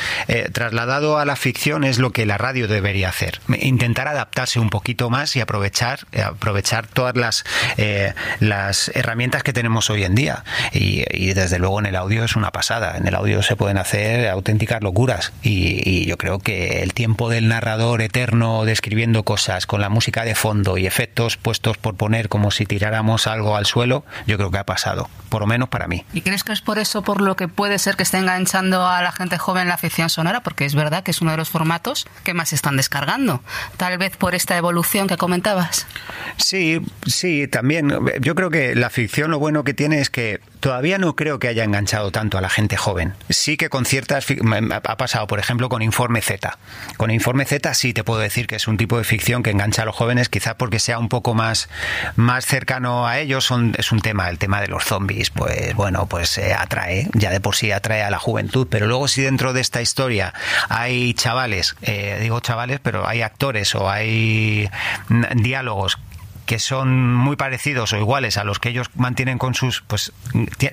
trasladado 0.52 1.18
a 1.18 1.24
la 1.24 1.36
ficción 1.36 1.84
es 1.84 1.98
lo 1.98 2.12
que 2.12 2.24
la 2.24 2.38
radio 2.38 2.66
debería 2.66 3.10
hacer, 3.10 3.40
intentar 3.60 4.08
adaptarse 4.08 4.58
un 4.58 4.70
poco 4.94 5.10
más 5.10 5.36
y 5.36 5.40
aprovechar, 5.40 6.00
eh, 6.12 6.22
aprovechar 6.22 6.86
todas 6.86 7.16
las, 7.16 7.44
eh, 7.76 8.14
las 8.40 8.90
herramientas 8.94 9.42
que 9.42 9.52
tenemos 9.52 9.90
hoy 9.90 10.04
en 10.04 10.14
día. 10.14 10.44
Y, 10.72 11.04
desde 11.36 11.58
luego 11.58 11.80
en 11.80 11.86
el 11.86 11.96
audio 11.96 12.24
es 12.24 12.36
una 12.36 12.50
pasada. 12.50 12.96
En 12.96 13.06
el 13.06 13.14
audio 13.14 13.42
se 13.42 13.56
pueden 13.56 13.78
hacer 13.78 14.28
auténticas 14.28 14.82
locuras. 14.82 15.32
Y, 15.42 16.06
yo 16.06 16.16
creo 16.18 16.38
que 16.38 16.82
el 16.82 16.94
tiempo 16.94 17.28
del 17.28 17.48
narrador 17.48 18.00
eterno 18.00 18.64
describiendo 18.64 19.24
cosas 19.24 19.66
con 19.66 19.80
la 19.80 19.88
música 19.88 20.24
de 20.24 20.34
fondo 20.34 20.78
y 20.78 20.86
efectos 20.86 21.36
puestos 21.36 21.78
por 21.78 21.96
poner 21.96 22.28
como 22.28 22.50
si 22.50 22.64
tiráramos 22.64 23.26
algo 23.26 23.56
al 23.56 23.66
suelo, 23.66 24.04
yo 24.26 24.36
creo 24.36 24.50
que 24.50 24.58
ha 24.58 24.66
pasado. 24.66 25.08
Por 25.28 25.40
lo 25.40 25.46
menos 25.46 25.68
para 25.68 25.88
mí. 25.88 26.04
¿Y 26.12 26.20
crees 26.20 26.44
que 26.44 26.52
es 26.52 26.60
por 26.60 26.78
eso 26.78 27.02
por 27.02 27.20
lo 27.20 27.36
que 27.36 27.48
puede 27.48 27.78
ser 27.78 27.96
que 27.96 28.04
esté 28.04 28.18
enganchando 28.18 28.86
a 28.86 29.02
la 29.02 29.12
gente 29.12 29.38
joven 29.38 29.68
la 29.68 29.78
ficción 29.78 30.08
sonora? 30.10 30.40
Porque 30.40 30.64
es 30.64 30.74
verdad 30.74 31.02
que 31.02 31.10
es 31.10 31.20
uno 31.20 31.32
de 31.32 31.36
los 31.36 31.50
formatos 31.50 32.06
que 32.24 32.34
más 32.34 32.52
están 32.52 32.76
descargando. 32.76 33.42
Tal 33.76 33.98
vez 33.98 34.16
por 34.16 34.34
esta 34.34 34.56
evolución 34.56 34.75
que 34.82 35.16
comentabas. 35.16 35.86
Sí, 36.36 36.80
sí, 37.06 37.48
también. 37.48 37.92
Yo 38.20 38.34
creo 38.34 38.50
que 38.50 38.74
la 38.74 38.90
ficción 38.90 39.30
lo 39.30 39.38
bueno 39.38 39.64
que 39.64 39.74
tiene 39.74 40.00
es 40.00 40.10
que 40.10 40.40
todavía 40.60 40.98
no 40.98 41.16
creo 41.16 41.38
que 41.38 41.48
haya 41.48 41.64
enganchado 41.64 42.10
tanto 42.10 42.38
a 42.38 42.40
la 42.40 42.50
gente 42.50 42.76
joven. 42.76 43.14
Sí 43.28 43.56
que 43.56 43.68
con 43.68 43.84
ciertas... 43.84 44.26
Ha 44.70 44.96
pasado, 44.96 45.26
por 45.26 45.38
ejemplo, 45.38 45.68
con 45.68 45.82
Informe 45.82 46.20
Z. 46.20 46.58
Con 46.96 47.10
Informe 47.10 47.44
Z 47.44 47.72
sí 47.74 47.92
te 47.92 48.04
puedo 48.04 48.20
decir 48.20 48.46
que 48.46 48.56
es 48.56 48.68
un 48.68 48.76
tipo 48.76 48.98
de 48.98 49.04
ficción 49.04 49.42
que 49.42 49.50
engancha 49.50 49.82
a 49.82 49.84
los 49.84 49.94
jóvenes, 49.94 50.28
quizá 50.28 50.58
porque 50.58 50.78
sea 50.78 50.98
un 50.98 51.08
poco 51.08 51.34
más, 51.34 51.68
más 52.16 52.44
cercano 52.44 53.06
a 53.06 53.18
ellos. 53.18 53.50
es 53.78 53.92
un 53.92 54.00
tema, 54.00 54.28
el 54.28 54.38
tema 54.38 54.60
de 54.60 54.68
los 54.68 54.84
zombies, 54.84 55.30
pues 55.30 55.74
bueno, 55.74 56.06
pues 56.06 56.36
eh, 56.38 56.52
atrae, 56.52 57.08
ya 57.14 57.30
de 57.30 57.40
por 57.40 57.56
sí 57.56 57.72
atrae 57.72 58.02
a 58.02 58.10
la 58.10 58.18
juventud. 58.18 58.66
Pero 58.70 58.86
luego 58.86 59.08
si 59.08 59.22
dentro 59.22 59.52
de 59.52 59.60
esta 59.60 59.80
historia 59.80 60.34
hay 60.68 61.14
chavales, 61.14 61.76
eh, 61.82 62.18
digo 62.20 62.40
chavales, 62.40 62.80
pero 62.82 63.06
hay 63.06 63.22
actores 63.22 63.74
o 63.74 63.88
hay 63.88 64.65
diálogos 65.34 65.98
que 66.46 66.60
son 66.60 67.12
muy 67.12 67.36
parecidos 67.36 67.92
o 67.92 67.98
iguales 67.98 68.36
a 68.36 68.44
los 68.44 68.60
que 68.60 68.68
ellos 68.68 68.88
mantienen 68.94 69.36
con 69.36 69.54
sus, 69.54 69.82
pues 69.82 70.12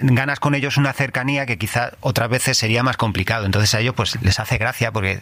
ganas 0.01 0.39
con 0.39 0.53
ellos 0.55 0.77
una 0.77 0.93
cercanía 0.93 1.45
que 1.45 1.57
quizá 1.57 1.93
otras 1.99 2.29
veces 2.29 2.57
sería 2.57 2.83
más 2.83 2.95
complicado. 2.95 3.45
Entonces 3.45 3.73
a 3.73 3.79
ellos 3.79 3.95
pues 3.95 4.21
les 4.21 4.39
hace 4.39 4.57
gracia 4.57 4.91
porque 4.91 5.19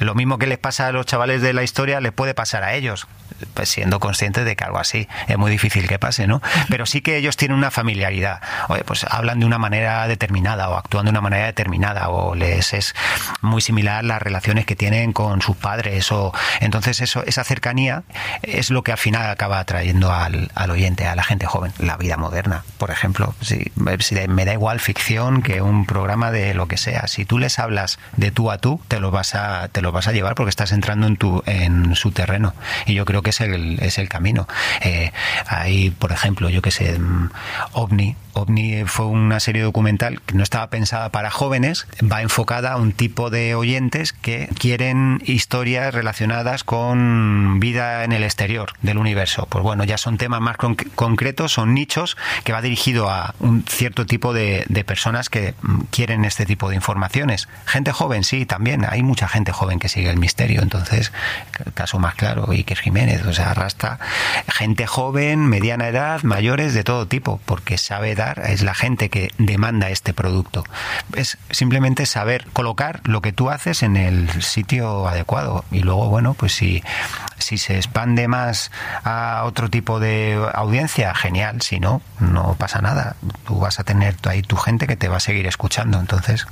lo 0.00 0.14
mismo 0.14 0.38
que 0.38 0.48
les 0.48 0.58
pasa 0.58 0.88
a 0.88 0.92
los 0.92 1.06
chavales 1.06 1.40
de 1.40 1.52
la 1.52 1.62
historia 1.62 2.00
les 2.00 2.12
puede 2.12 2.34
pasar 2.34 2.64
a 2.64 2.74
ellos, 2.74 3.06
pues 3.54 3.68
siendo 3.68 4.00
conscientes 4.00 4.44
de 4.44 4.56
que 4.56 4.64
algo 4.64 4.78
así 4.78 5.08
es 5.28 5.38
muy 5.38 5.50
difícil 5.50 5.88
que 5.88 5.98
pase, 5.98 6.26
¿no? 6.26 6.42
Pero 6.68 6.86
sí 6.86 7.00
que 7.00 7.16
ellos 7.16 7.36
tienen 7.36 7.56
una 7.56 7.70
familiaridad. 7.70 8.40
Oye, 8.68 8.84
pues 8.84 9.04
hablan 9.04 9.40
de 9.40 9.46
una 9.46 9.58
manera 9.58 10.06
determinada 10.08 10.68
o 10.70 10.76
actúan 10.76 11.04
de 11.04 11.10
una 11.10 11.20
manera 11.20 11.46
determinada 11.46 12.08
o 12.08 12.34
les 12.34 12.72
es 12.72 12.94
muy 13.40 13.60
similar 13.60 14.04
las 14.04 14.22
relaciones 14.22 14.66
que 14.66 14.76
tienen 14.76 15.12
con 15.12 15.42
sus 15.42 15.56
padres 15.56 16.10
o 16.12 16.32
entonces 16.60 17.00
eso 17.00 17.22
esa 17.24 17.44
cercanía 17.44 18.02
es 18.42 18.70
lo 18.70 18.82
que 18.82 18.92
al 18.92 18.98
final 18.98 19.28
acaba 19.30 19.58
atrayendo 19.58 20.12
al, 20.12 20.50
al 20.54 20.70
oyente, 20.70 21.06
a 21.06 21.14
la 21.14 21.22
gente 21.22 21.46
joven. 21.46 21.72
La 21.78 21.96
vida 21.96 22.16
moderna, 22.16 22.64
por 22.78 22.90
ejemplo, 22.90 23.34
si, 23.40 23.72
me 23.76 24.44
da 24.44 24.52
igual 24.52 24.80
ficción 24.80 25.42
que 25.42 25.62
un 25.62 25.86
programa 25.86 26.30
de 26.30 26.54
lo 26.54 26.68
que 26.68 26.76
sea. 26.76 27.06
Si 27.06 27.24
tú 27.24 27.38
les 27.38 27.58
hablas 27.58 27.98
de 28.16 28.30
tú 28.30 28.50
a 28.50 28.58
tú, 28.58 28.80
te 28.88 29.00
lo 29.00 29.10
vas 29.10 29.34
a 29.34 29.68
te 29.68 29.82
lo 29.82 29.92
vas 29.92 30.08
a 30.08 30.12
llevar 30.12 30.34
porque 30.34 30.50
estás 30.50 30.72
entrando 30.72 31.06
en 31.06 31.16
tu 31.16 31.42
en 31.46 31.94
su 31.94 32.12
terreno 32.12 32.54
y 32.86 32.94
yo 32.94 33.04
creo 33.04 33.22
que 33.22 33.31
es 33.32 33.40
el 33.40 33.78
es 33.80 33.98
el 33.98 34.08
camino. 34.08 34.46
Eh, 34.82 35.12
hay, 35.46 35.90
por 35.90 36.12
ejemplo, 36.12 36.48
yo 36.50 36.62
que 36.62 36.70
sé, 36.70 36.98
mm, 36.98 37.30
OVNI 37.72 38.16
OVNI 38.34 38.84
fue 38.86 39.06
una 39.06 39.40
serie 39.40 39.62
documental 39.62 40.20
que 40.22 40.34
no 40.34 40.42
estaba 40.42 40.68
pensada 40.70 41.10
para 41.10 41.30
jóvenes, 41.30 41.86
va 42.00 42.22
enfocada 42.22 42.72
a 42.72 42.76
un 42.76 42.92
tipo 42.92 43.30
de 43.30 43.54
oyentes 43.54 44.12
que 44.12 44.48
quieren 44.58 45.22
historias 45.26 45.92
relacionadas 45.92 46.64
con 46.64 47.60
vida 47.60 48.04
en 48.04 48.12
el 48.12 48.22
exterior 48.22 48.72
del 48.80 48.98
universo. 48.98 49.46
Pues 49.50 49.62
bueno, 49.62 49.84
ya 49.84 49.98
son 49.98 50.16
temas 50.16 50.40
más 50.40 50.56
concretos, 50.56 51.52
son 51.52 51.74
nichos 51.74 52.16
que 52.44 52.52
va 52.52 52.62
dirigido 52.62 53.10
a 53.10 53.34
un 53.38 53.64
cierto 53.68 54.06
tipo 54.06 54.32
de, 54.32 54.64
personas 54.86 55.28
que 55.28 55.54
mm, 55.62 55.80
quieren 55.90 56.24
este 56.24 56.44
tipo 56.44 56.68
de 56.68 56.74
informaciones. 56.74 57.48
Gente 57.66 57.92
joven, 57.92 58.24
sí, 58.24 58.46
también. 58.46 58.84
Hay 58.88 59.02
mucha 59.02 59.28
gente 59.28 59.52
joven 59.52 59.78
que 59.78 59.88
sigue 59.88 60.10
el 60.10 60.18
misterio. 60.18 60.62
Entonces, 60.62 61.12
caso 61.74 61.98
más 61.98 62.14
claro, 62.14 62.50
Iker 62.50 62.78
Jiménez, 62.78 63.21
o 63.26 63.32
sea, 63.32 63.50
arrastra 63.50 63.98
gente 64.48 64.86
joven, 64.86 65.48
mediana 65.48 65.88
edad, 65.88 66.22
mayores, 66.22 66.74
de 66.74 66.84
todo 66.84 67.06
tipo, 67.06 67.40
porque 67.46 67.78
sabe 67.78 68.12
es 68.44 68.62
la 68.62 68.74
gente 68.74 69.08
que 69.08 69.32
demanda 69.38 69.88
este 69.88 70.12
producto. 70.12 70.64
Es 71.16 71.38
simplemente 71.50 72.04
saber 72.06 72.46
colocar 72.52 73.00
lo 73.04 73.22
que 73.22 73.32
tú 73.32 73.50
haces 73.50 73.82
en 73.82 73.96
el 73.96 74.42
sitio 74.42 75.08
adecuado. 75.08 75.64
Y 75.70 75.80
luego, 75.80 76.08
bueno, 76.08 76.34
pues 76.34 76.52
si, 76.52 76.82
si 77.38 77.58
se 77.58 77.76
expande 77.76 78.28
más 78.28 78.70
a 79.04 79.44
otro 79.44 79.70
tipo 79.70 79.98
de 79.98 80.38
audiencia, 80.54 81.14
genial. 81.14 81.62
Si 81.62 81.80
no, 81.80 82.02
no 82.20 82.54
pasa 82.58 82.80
nada. 82.80 83.16
Tú 83.46 83.58
vas 83.58 83.80
a 83.80 83.84
tener 83.84 84.16
ahí 84.24 84.42
tu 84.42 84.56
gente 84.56 84.86
que 84.86 84.96
te 84.96 85.08
va 85.08 85.16
a 85.16 85.20
seguir 85.20 85.46
escuchando. 85.46 85.98
Entonces, 85.98 86.46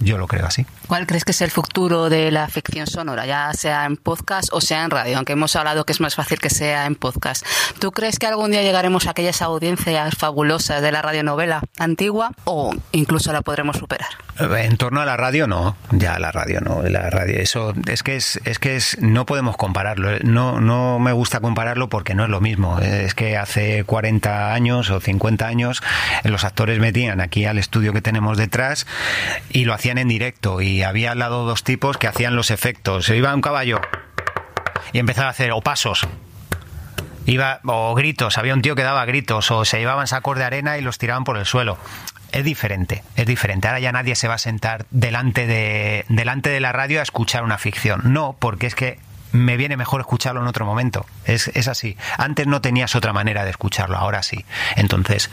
yo 0.00 0.18
lo 0.18 0.26
creo 0.26 0.46
así. 0.46 0.66
¿Cuál 0.88 1.06
crees 1.06 1.26
que 1.26 1.32
es 1.32 1.42
el 1.42 1.50
futuro 1.50 2.08
de 2.08 2.30
la 2.30 2.48
ficción 2.48 2.86
sonora, 2.86 3.26
ya 3.26 3.52
sea 3.52 3.84
en 3.84 3.98
podcast 3.98 4.48
o 4.52 4.62
sea 4.62 4.84
en 4.84 4.90
radio? 4.90 5.18
Aunque 5.18 5.34
hemos 5.34 5.54
hablado 5.54 5.84
que 5.84 5.92
es 5.92 6.00
más 6.00 6.14
fácil 6.14 6.38
que 6.38 6.48
sea 6.48 6.86
en 6.86 6.94
podcast. 6.94 7.44
¿Tú 7.78 7.92
crees 7.92 8.18
que 8.18 8.26
algún 8.26 8.52
día 8.52 8.62
llegaremos 8.62 9.06
a 9.06 9.10
aquellas 9.10 9.42
audiencias 9.42 10.14
fabulosas 10.16 10.80
de 10.80 10.90
la 10.90 11.02
radionovela 11.02 11.60
antigua 11.78 12.32
o 12.44 12.74
incluso 12.92 13.34
la 13.34 13.42
podremos 13.42 13.76
superar? 13.76 14.08
En 14.38 14.78
torno 14.78 15.00
a 15.02 15.04
la 15.04 15.16
radio 15.18 15.46
no, 15.46 15.76
ya 15.90 16.18
la 16.18 16.32
radio 16.32 16.60
no, 16.60 16.82
la 16.82 17.10
radio 17.10 17.38
eso 17.38 17.74
es 17.86 18.02
que 18.02 18.16
es, 18.16 18.40
es 18.44 18.58
que 18.58 18.76
es 18.76 18.96
no 19.00 19.26
podemos 19.26 19.56
compararlo, 19.56 20.18
no 20.22 20.60
no 20.60 21.00
me 21.00 21.12
gusta 21.12 21.40
compararlo 21.40 21.88
porque 21.88 22.14
no 22.14 22.24
es 22.24 22.30
lo 22.30 22.40
mismo, 22.40 22.78
es 22.78 23.14
que 23.14 23.36
hace 23.36 23.82
40 23.84 24.54
años 24.54 24.90
o 24.90 25.00
50 25.00 25.46
años 25.46 25.82
los 26.22 26.44
actores 26.44 26.78
metían 26.78 27.20
aquí 27.20 27.46
al 27.46 27.58
estudio 27.58 27.92
que 27.92 28.00
tenemos 28.00 28.38
detrás 28.38 28.86
y 29.50 29.64
lo 29.64 29.74
hacían 29.74 29.98
en 29.98 30.08
directo 30.08 30.60
y 30.62 30.77
había 30.82 31.12
al 31.12 31.18
lado 31.18 31.44
dos 31.44 31.64
tipos 31.64 31.96
que 31.96 32.06
hacían 32.06 32.36
los 32.36 32.50
efectos. 32.50 33.06
Se 33.06 33.16
iba 33.16 33.34
un 33.34 33.40
caballo 33.40 33.80
y 34.92 34.98
empezaba 34.98 35.28
a 35.28 35.30
hacer 35.30 35.52
o 35.52 35.60
pasos. 35.60 36.06
Iba, 37.26 37.60
o 37.64 37.94
gritos, 37.94 38.38
había 38.38 38.54
un 38.54 38.62
tío 38.62 38.74
que 38.74 38.82
daba 38.82 39.04
gritos, 39.04 39.50
o 39.50 39.64
se 39.64 39.78
llevaban 39.78 40.06
sacos 40.06 40.38
de 40.38 40.44
arena 40.44 40.78
y 40.78 40.80
los 40.80 40.96
tiraban 40.96 41.24
por 41.24 41.36
el 41.36 41.44
suelo. 41.44 41.76
Es 42.32 42.44
diferente, 42.44 43.02
es 43.16 43.26
diferente. 43.26 43.68
Ahora 43.68 43.80
ya 43.80 43.92
nadie 43.92 44.14
se 44.14 44.28
va 44.28 44.34
a 44.34 44.38
sentar 44.38 44.86
delante 44.90 45.46
de, 45.46 46.04
delante 46.08 46.50
de 46.50 46.60
la 46.60 46.72
radio 46.72 47.00
a 47.00 47.02
escuchar 47.02 47.44
una 47.44 47.58
ficción. 47.58 48.12
No, 48.12 48.36
porque 48.38 48.66
es 48.66 48.74
que 48.74 48.98
me 49.32 49.56
viene 49.56 49.76
mejor 49.76 50.00
escucharlo 50.00 50.40
en 50.40 50.46
otro 50.46 50.64
momento. 50.64 51.06
Es, 51.24 51.48
es 51.48 51.68
así. 51.68 51.96
Antes 52.16 52.46
no 52.46 52.60
tenías 52.60 52.94
otra 52.96 53.12
manera 53.12 53.44
de 53.44 53.50
escucharlo, 53.50 53.96
ahora 53.96 54.22
sí. 54.22 54.44
Entonces, 54.76 55.30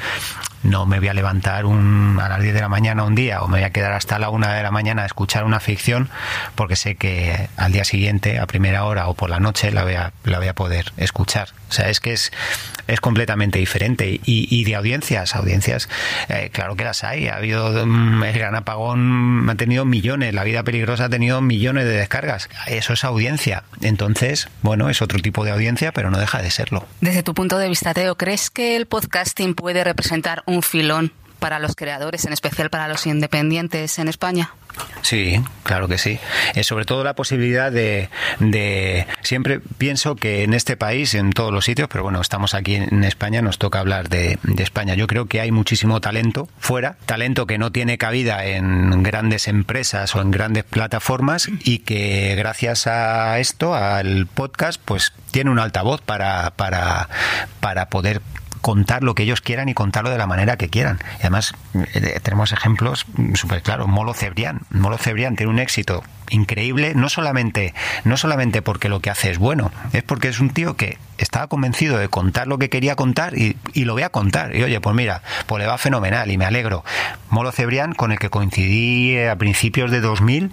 no 0.63 0.85
me 0.85 1.00
voy 1.00 1.07
a 1.07 1.13
levantar 1.13 1.65
un, 1.65 2.19
a 2.21 2.29
las 2.29 2.41
10 2.41 2.53
de 2.53 2.62
la 2.62 2.69
mañana 2.69 3.03
un 3.03 3.15
día 3.15 3.41
o 3.41 3.47
me 3.47 3.59
voy 3.59 3.65
a 3.65 3.71
quedar 3.71 3.91
hasta 3.93 4.19
la 4.19 4.29
1 4.29 4.47
de 4.47 4.63
la 4.63 4.71
mañana 4.71 5.03
a 5.03 5.05
escuchar 5.05 5.43
una 5.43 5.59
ficción 5.59 6.09
porque 6.55 6.75
sé 6.75 6.95
que 6.95 7.50
al 7.57 7.71
día 7.71 7.83
siguiente, 7.83 8.39
a 8.39 8.47
primera 8.47 8.85
hora 8.85 9.07
o 9.07 9.13
por 9.13 9.29
la 9.29 9.39
noche, 9.39 9.71
la 9.71 9.83
voy 9.83 9.93
a, 9.93 10.13
la 10.24 10.39
voy 10.39 10.47
a 10.47 10.55
poder 10.55 10.91
escuchar. 10.97 11.50
O 11.69 11.74
sea, 11.74 11.89
es 11.89 12.00
que 12.00 12.13
es, 12.13 12.31
es 12.88 13.01
completamente 13.01 13.59
diferente. 13.59 14.21
Y, 14.24 14.47
y 14.50 14.63
de 14.63 14.75
audiencias, 14.75 15.35
audiencias, 15.35 15.89
eh, 16.29 16.50
claro 16.51 16.75
que 16.75 16.83
las 16.83 17.03
hay. 17.03 17.27
Ha 17.27 17.38
habido 17.38 17.85
mm, 17.85 18.24
el 18.24 18.38
gran 18.38 18.55
apagón, 18.55 19.50
ha 19.50 19.55
tenido 19.55 19.85
millones, 19.85 20.33
la 20.33 20.43
vida 20.43 20.63
peligrosa 20.63 21.05
ha 21.05 21.09
tenido 21.09 21.41
millones 21.41 21.85
de 21.85 21.91
descargas. 21.91 22.50
Eso 22.67 22.93
es 22.93 23.03
audiencia. 23.03 23.63
Entonces, 23.81 24.47
bueno, 24.62 24.89
es 24.89 25.01
otro 25.01 25.19
tipo 25.19 25.43
de 25.43 25.51
audiencia, 25.51 25.91
pero 25.91 26.12
no 26.12 26.19
deja 26.19 26.41
de 26.41 26.51
serlo. 26.51 26.85
Desde 27.01 27.24
tu 27.24 27.33
punto 27.33 27.57
de 27.57 27.67
vista, 27.69 27.93
Teo, 27.93 28.15
¿crees 28.15 28.50
que 28.50 28.75
el 28.75 28.85
podcasting 28.85 29.55
puede 29.55 29.83
representar 29.83 30.43
filón 30.63 31.12
para 31.39 31.59
los 31.59 31.75
creadores, 31.75 32.25
en 32.25 32.33
especial 32.33 32.69
para 32.69 32.88
los 32.88 33.05
independientes 33.05 34.00
en 34.00 34.07
España? 34.07 34.51
Sí, 35.01 35.39
claro 35.63 35.88
que 35.88 35.97
sí. 35.97 36.19
Eh, 36.55 36.63
sobre 36.63 36.85
todo 36.85 37.03
la 37.03 37.13
posibilidad 37.13 37.71
de, 37.71 38.09
de, 38.39 39.05
Siempre 39.21 39.59
pienso 39.77 40.15
que 40.15 40.43
en 40.43 40.53
este 40.53 40.75
país, 40.75 41.13
en 41.13 41.31
todos 41.31 41.53
los 41.53 41.65
sitios, 41.65 41.88
pero 41.89 42.03
bueno, 42.03 42.19
estamos 42.19 42.53
aquí 42.53 42.75
en 42.75 43.03
España, 43.03 43.41
nos 43.41 43.57
toca 43.57 43.79
hablar 43.79 44.09
de, 44.09 44.39
de, 44.43 44.63
España. 44.63 44.95
Yo 44.95 45.07
creo 45.07 45.27
que 45.27 45.39
hay 45.39 45.51
muchísimo 45.51 46.01
talento 46.01 46.50
fuera, 46.57 46.97
talento 47.05 47.45
que 47.45 47.57
no 47.57 47.71
tiene 47.71 47.97
cabida 47.97 48.45
en 48.45 49.03
grandes 49.03 49.47
empresas 49.47 50.15
o 50.15 50.21
en 50.21 50.31
grandes 50.31 50.63
plataformas 50.63 51.50
y 51.63 51.79
que 51.79 52.35
gracias 52.35 52.88
a 52.88 53.39
esto, 53.39 53.75
al 53.75 54.25
podcast, 54.25 54.81
pues 54.83 55.13
tiene 55.31 55.51
un 55.51 55.59
altavoz 55.59 56.01
para, 56.01 56.51
para, 56.55 57.09
para 57.59 57.89
poder 57.89 58.21
contar 58.65 59.03
lo 59.03 59.13
que 59.13 59.22
ellos 59.22 59.41
quieran 59.41 59.69
y 59.69 59.75
contarlo 59.75 60.10
de 60.10 60.17
la 60.17 60.25
manera 60.25 60.57
que 60.57 60.69
quieran. 60.69 60.98
Además, 61.19 61.53
eh, 61.93 62.19
tenemos 62.24 62.51
ejemplos 62.51 63.05
súper 63.36 63.62
claros. 63.62 63.88
Molo 63.88 64.15
Cebrián. 64.15 64.62
Molo 64.72 64.98
Cebrián 64.98 65.36
tiene 65.36 65.51
un 65.51 65.60
éxito 65.60 66.01
increíble, 66.29 66.93
no 66.95 67.10
solamente, 67.10 67.74
no 68.03 68.17
solamente 68.17 68.62
porque 68.62 68.89
lo 68.89 69.00
que 69.00 69.10
hace 69.10 69.31
es 69.31 69.38
bueno, 69.38 69.72
es 69.93 70.03
porque 70.03 70.29
es 70.29 70.39
un 70.39 70.50
tío 70.50 70.75
que 70.75 70.98
estaba 71.17 71.48
convencido 71.48 71.98
de 71.98 72.10
contar 72.10 72.48
lo 72.48 72.57
que 72.57 72.69
quería 72.69 72.95
contar 72.95 73.38
y, 73.38 73.55
lo 73.75 73.93
voy 73.93 74.03
a 74.03 74.10
contar. 74.10 74.55
Y 74.55 74.63
oye, 74.63 74.81
pues 74.81 74.95
mira, 74.95 75.22
pues 75.45 75.62
le 75.62 75.67
va 75.67 75.77
fenomenal 75.77 76.31
y 76.31 76.38
me 76.38 76.45
alegro. 76.45 76.84
Molo 77.29 77.51
Cebrián, 77.51 77.93
con 77.93 78.12
el 78.12 78.19
que 78.19 78.29
coincidí 78.29 79.19
a 79.19 79.36
principios 79.36 79.91
de 79.91 80.01
2000 80.01 80.51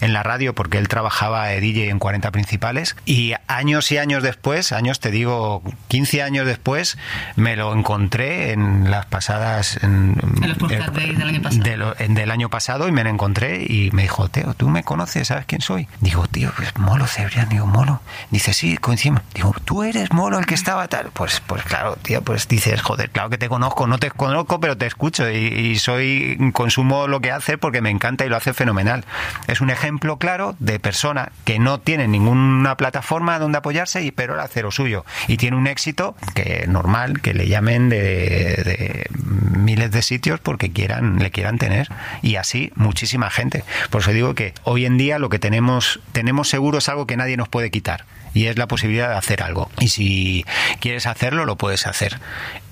en 0.00 0.12
la 0.12 0.22
radio, 0.22 0.54
porque 0.54 0.78
él 0.78 0.88
trabajaba 0.88 1.48
DJ 1.48 1.88
en 1.90 1.98
40 1.98 2.30
principales, 2.32 2.96
y 3.06 3.34
años 3.46 3.90
y 3.92 3.98
años 3.98 4.22
después, 4.22 4.72
años 4.72 5.00
te 5.00 5.10
digo, 5.10 5.62
15 5.88 6.22
años 6.22 6.46
después, 6.46 6.98
me 7.36 7.51
lo 7.56 7.72
encontré 7.74 8.52
en 8.52 8.90
las 8.90 9.06
pasadas. 9.06 9.78
En, 9.82 10.16
los 10.40 10.58
del 10.94 11.22
año 11.22 11.42
pasado. 11.42 11.94
del 11.98 12.30
año 12.30 12.48
pasado 12.48 12.88
y 12.88 12.92
me 12.92 13.04
lo 13.04 13.10
encontré 13.10 13.62
y 13.62 13.90
me 13.92 14.02
dijo, 14.02 14.28
Teo, 14.28 14.54
¿tú 14.54 14.68
me 14.68 14.82
conoces? 14.84 15.28
¿Sabes 15.28 15.46
quién 15.46 15.60
soy? 15.60 15.88
Digo, 16.00 16.26
tío, 16.26 16.50
pues 16.56 16.76
Molo 16.76 17.06
Cebrián. 17.06 17.48
Digo, 17.48 17.66
Molo. 17.66 18.00
Dice, 18.30 18.54
sí, 18.54 18.76
coincidimos. 18.76 19.22
Digo, 19.34 19.54
tú 19.64 19.82
eres 19.82 20.12
Molo 20.12 20.38
el 20.38 20.46
que 20.46 20.54
estaba 20.54 20.88
tal. 20.88 21.10
Pues, 21.12 21.40
pues 21.46 21.62
claro, 21.64 21.96
tío, 22.02 22.22
pues 22.22 22.48
dices, 22.48 22.80
joder, 22.82 23.10
claro 23.10 23.30
que 23.30 23.38
te 23.38 23.48
conozco, 23.48 23.86
no 23.86 23.98
te 23.98 24.10
conozco, 24.10 24.60
pero 24.60 24.76
te 24.76 24.86
escucho 24.86 25.30
y, 25.30 25.76
soy, 25.78 26.38
consumo 26.52 27.06
lo 27.06 27.20
que 27.20 27.30
hace 27.30 27.58
porque 27.58 27.80
me 27.80 27.90
encanta 27.90 28.24
y 28.24 28.28
lo 28.28 28.36
hace 28.36 28.52
fenomenal. 28.52 29.04
Es 29.46 29.60
un 29.60 29.70
ejemplo 29.70 30.18
claro 30.18 30.56
de 30.58 30.78
persona 30.78 31.32
que 31.44 31.58
no 31.58 31.80
tiene 31.80 32.08
ninguna 32.08 32.76
plataforma 32.76 33.38
donde 33.38 33.58
apoyarse, 33.58 34.02
y, 34.02 34.10
pero 34.10 34.34
él 34.34 34.40
hace 34.40 34.62
lo 34.62 34.70
suyo. 34.70 35.04
Y 35.28 35.36
tiene 35.36 35.56
un 35.56 35.66
éxito 35.66 36.16
que 36.34 36.66
normal, 36.68 37.20
que 37.20 37.34
le 37.34 37.41
llamen 37.48 37.88
de, 37.88 37.98
de 37.98 39.06
miles 39.12 39.90
de 39.90 40.02
sitios 40.02 40.40
porque 40.40 40.72
quieran, 40.72 41.18
le 41.18 41.30
quieran 41.30 41.58
tener. 41.58 41.88
Y 42.22 42.36
así 42.36 42.72
muchísima 42.74 43.30
gente. 43.30 43.64
Por 43.90 44.02
eso 44.02 44.12
digo 44.12 44.34
que 44.34 44.54
hoy 44.64 44.86
en 44.86 44.98
día 44.98 45.18
lo 45.18 45.28
que 45.28 45.38
tenemos, 45.38 46.00
tenemos 46.12 46.48
seguro 46.48 46.78
es 46.78 46.88
algo 46.88 47.06
que 47.06 47.16
nadie 47.16 47.36
nos 47.36 47.48
puede 47.48 47.70
quitar 47.70 48.04
y 48.34 48.46
es 48.46 48.58
la 48.58 48.66
posibilidad 48.66 49.08
de 49.10 49.16
hacer 49.16 49.42
algo. 49.42 49.70
Y 49.78 49.88
si 49.88 50.44
quieres 50.80 51.06
hacerlo, 51.06 51.44
lo 51.44 51.56
puedes 51.56 51.86
hacer. 51.86 52.18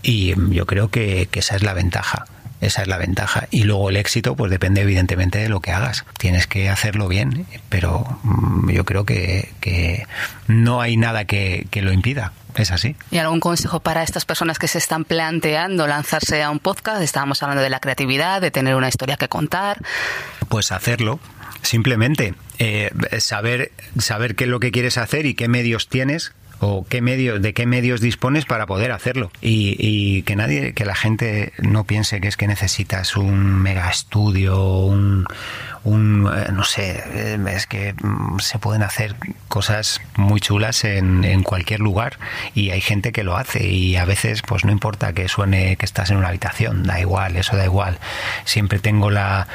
Y 0.02 0.34
yo 0.54 0.66
creo 0.66 0.90
que, 0.90 1.28
esa 1.32 1.56
es 1.56 1.62
la 1.62 1.74
ventaja 1.74 2.26
Esa 2.60 2.82
es 2.82 2.88
la 2.88 2.98
ventaja. 2.98 3.48
Y 3.50 3.64
luego 3.64 3.90
el 3.90 3.96
éxito, 3.96 4.36
pues 4.36 4.50
depende 4.50 4.82
evidentemente 4.82 5.38
de 5.38 5.48
lo 5.48 5.60
que 5.60 5.72
hagas. 5.72 6.04
Tienes 6.18 6.46
que 6.46 6.68
hacerlo 6.68 7.08
bien, 7.08 7.46
pero 7.68 8.18
mm, 8.22 8.70
yo 8.70 8.84
creo 8.84 9.04
que, 9.04 9.52
que 9.60 10.06
no 10.46 10.80
hay 10.80 10.96
nada 10.96 11.24
que, 11.24 11.66
que 11.70 11.82
lo 11.82 11.92
impida. 11.92 12.32
Es 12.56 12.72
así. 12.72 12.96
¿Y 13.10 13.18
algún 13.18 13.40
consejo 13.40 13.80
para 13.80 14.02
estas 14.02 14.24
personas 14.24 14.58
que 14.58 14.68
se 14.68 14.78
están 14.78 15.04
planteando 15.04 15.86
lanzarse 15.86 16.42
a 16.42 16.50
un 16.50 16.58
podcast? 16.58 17.00
Estábamos 17.00 17.42
hablando 17.42 17.62
de 17.62 17.70
la 17.70 17.80
creatividad, 17.80 18.40
de 18.40 18.50
tener 18.50 18.74
una 18.74 18.88
historia 18.88 19.16
que 19.16 19.28
contar. 19.28 19.78
Pues 20.48 20.72
hacerlo. 20.72 21.20
Simplemente 21.62 22.34
eh, 22.58 22.90
saber, 23.18 23.72
saber 23.98 24.34
qué 24.34 24.44
es 24.44 24.50
lo 24.50 24.60
que 24.60 24.72
quieres 24.72 24.98
hacer 24.98 25.26
y 25.26 25.34
qué 25.34 25.46
medios 25.46 25.88
tienes 25.88 26.32
o 26.60 26.84
qué 26.88 27.00
medios, 27.00 27.40
de 27.40 27.54
qué 27.54 27.66
medios 27.66 28.00
dispones 28.00 28.44
para 28.44 28.66
poder 28.66 28.92
hacerlo. 28.92 29.30
Y, 29.40 29.76
y, 29.78 30.22
que 30.22 30.36
nadie, 30.36 30.74
que 30.74 30.84
la 30.84 30.94
gente 30.94 31.52
no 31.58 31.84
piense 31.84 32.20
que 32.20 32.28
es 32.28 32.36
que 32.36 32.46
necesitas 32.46 33.16
un 33.16 33.62
mega 33.62 33.88
estudio, 33.88 34.84
un, 34.84 35.26
un 35.84 36.30
eh, 36.34 36.52
no 36.52 36.64
sé, 36.64 37.02
eh, 37.14 37.38
es 37.48 37.66
que 37.66 37.94
mm, 37.94 38.38
se 38.40 38.58
pueden 38.58 38.82
hacer 38.82 39.16
cosas 39.48 40.02
muy 40.16 40.40
chulas 40.40 40.84
en, 40.84 41.24
en, 41.24 41.42
cualquier 41.42 41.80
lugar 41.80 42.18
y 42.54 42.70
hay 42.70 42.82
gente 42.82 43.12
que 43.12 43.24
lo 43.24 43.36
hace 43.36 43.66
y 43.66 43.96
a 43.96 44.04
veces 44.04 44.42
pues 44.42 44.64
no 44.64 44.72
importa 44.72 45.14
que 45.14 45.28
suene 45.28 45.76
que 45.76 45.86
estás 45.86 46.10
en 46.10 46.18
una 46.18 46.28
habitación, 46.28 46.82
da 46.82 47.00
igual, 47.00 47.36
eso 47.36 47.56
da 47.56 47.64
igual. 47.64 47.98
Siempre 48.44 48.78
tengo 48.78 49.10
la 49.10 49.48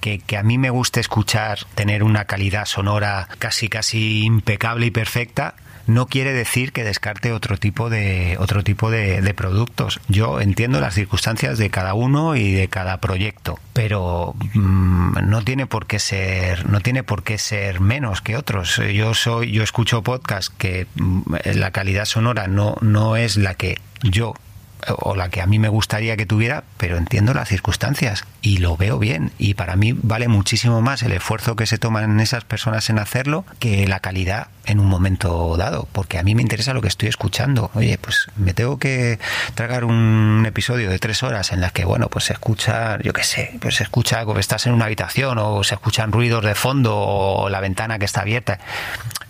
que, 0.00 0.18
que 0.18 0.36
a 0.36 0.42
mí 0.42 0.58
me 0.58 0.70
gusta 0.70 0.98
escuchar, 0.98 1.60
tener 1.76 2.02
una 2.02 2.24
calidad 2.24 2.64
sonora 2.64 3.28
casi 3.38 3.68
casi 3.68 4.24
impecable 4.24 4.86
y 4.86 4.90
perfecta 4.90 5.54
no 5.94 6.06
quiere 6.06 6.32
decir 6.32 6.72
que 6.72 6.84
descarte 6.84 7.32
otro 7.32 7.56
tipo 7.56 7.90
de 7.90 8.36
otro 8.38 8.62
tipo 8.62 8.90
de, 8.90 9.20
de, 9.20 9.34
productos. 9.34 10.00
Yo 10.08 10.40
entiendo 10.40 10.80
las 10.80 10.94
circunstancias 10.94 11.58
de 11.58 11.70
cada 11.70 11.94
uno 11.94 12.36
y 12.36 12.52
de 12.52 12.68
cada 12.68 12.98
proyecto, 12.98 13.58
pero 13.72 14.34
mmm, 14.54 15.18
no 15.28 15.42
tiene 15.42 15.66
por 15.66 15.86
qué 15.86 15.98
ser 15.98 16.68
no 16.68 16.80
tiene 16.80 17.02
por 17.02 17.22
qué 17.22 17.38
ser 17.38 17.80
menos 17.80 18.20
que 18.20 18.36
otros. 18.36 18.80
Yo 18.92 19.14
soy 19.14 19.52
yo 19.52 19.62
escucho 19.62 20.02
podcasts 20.02 20.50
que 20.56 20.86
mmm, 20.94 21.34
la 21.54 21.70
calidad 21.72 22.04
sonora 22.04 22.46
no 22.46 22.76
no 22.80 23.16
es 23.16 23.36
la 23.36 23.54
que 23.54 23.78
yo 24.02 24.34
o 24.98 25.14
la 25.14 25.28
que 25.28 25.42
a 25.42 25.46
mí 25.46 25.58
me 25.58 25.68
gustaría 25.68 26.16
que 26.16 26.26
tuviera, 26.26 26.64
pero 26.78 26.96
entiendo 26.96 27.34
las 27.34 27.48
circunstancias 27.48 28.24
y 28.42 28.58
lo 28.58 28.76
veo 28.76 28.98
bien. 28.98 29.32
Y 29.38 29.54
para 29.54 29.76
mí 29.76 29.94
vale 30.02 30.28
muchísimo 30.28 30.80
más 30.80 31.02
el 31.02 31.12
esfuerzo 31.12 31.56
que 31.56 31.66
se 31.66 31.78
toman 31.78 32.20
esas 32.20 32.44
personas 32.44 32.88
en 32.90 32.98
hacerlo 32.98 33.44
que 33.58 33.86
la 33.86 34.00
calidad 34.00 34.48
en 34.66 34.78
un 34.78 34.86
momento 34.86 35.56
dado, 35.56 35.88
porque 35.92 36.18
a 36.18 36.22
mí 36.22 36.34
me 36.34 36.42
interesa 36.42 36.74
lo 36.74 36.80
que 36.80 36.88
estoy 36.88 37.08
escuchando. 37.08 37.70
Oye, 37.74 37.98
pues 37.98 38.28
me 38.36 38.54
tengo 38.54 38.78
que 38.78 39.18
tragar 39.54 39.84
un 39.84 40.44
episodio 40.46 40.90
de 40.90 40.98
tres 40.98 41.22
horas 41.22 41.52
en 41.52 41.60
las 41.60 41.72
que, 41.72 41.84
bueno, 41.84 42.08
pues 42.08 42.26
se 42.26 42.32
escucha, 42.32 42.98
yo 43.02 43.12
qué 43.12 43.24
sé, 43.24 43.58
pues 43.60 43.76
se 43.76 43.82
escucha 43.82 44.24
como 44.24 44.38
estás 44.38 44.66
en 44.66 44.74
una 44.74 44.84
habitación 44.84 45.38
o 45.38 45.64
se 45.64 45.74
escuchan 45.74 46.12
ruidos 46.12 46.44
de 46.44 46.54
fondo 46.54 46.96
o 46.96 47.48
la 47.48 47.60
ventana 47.60 47.98
que 47.98 48.04
está 48.04 48.20
abierta. 48.20 48.60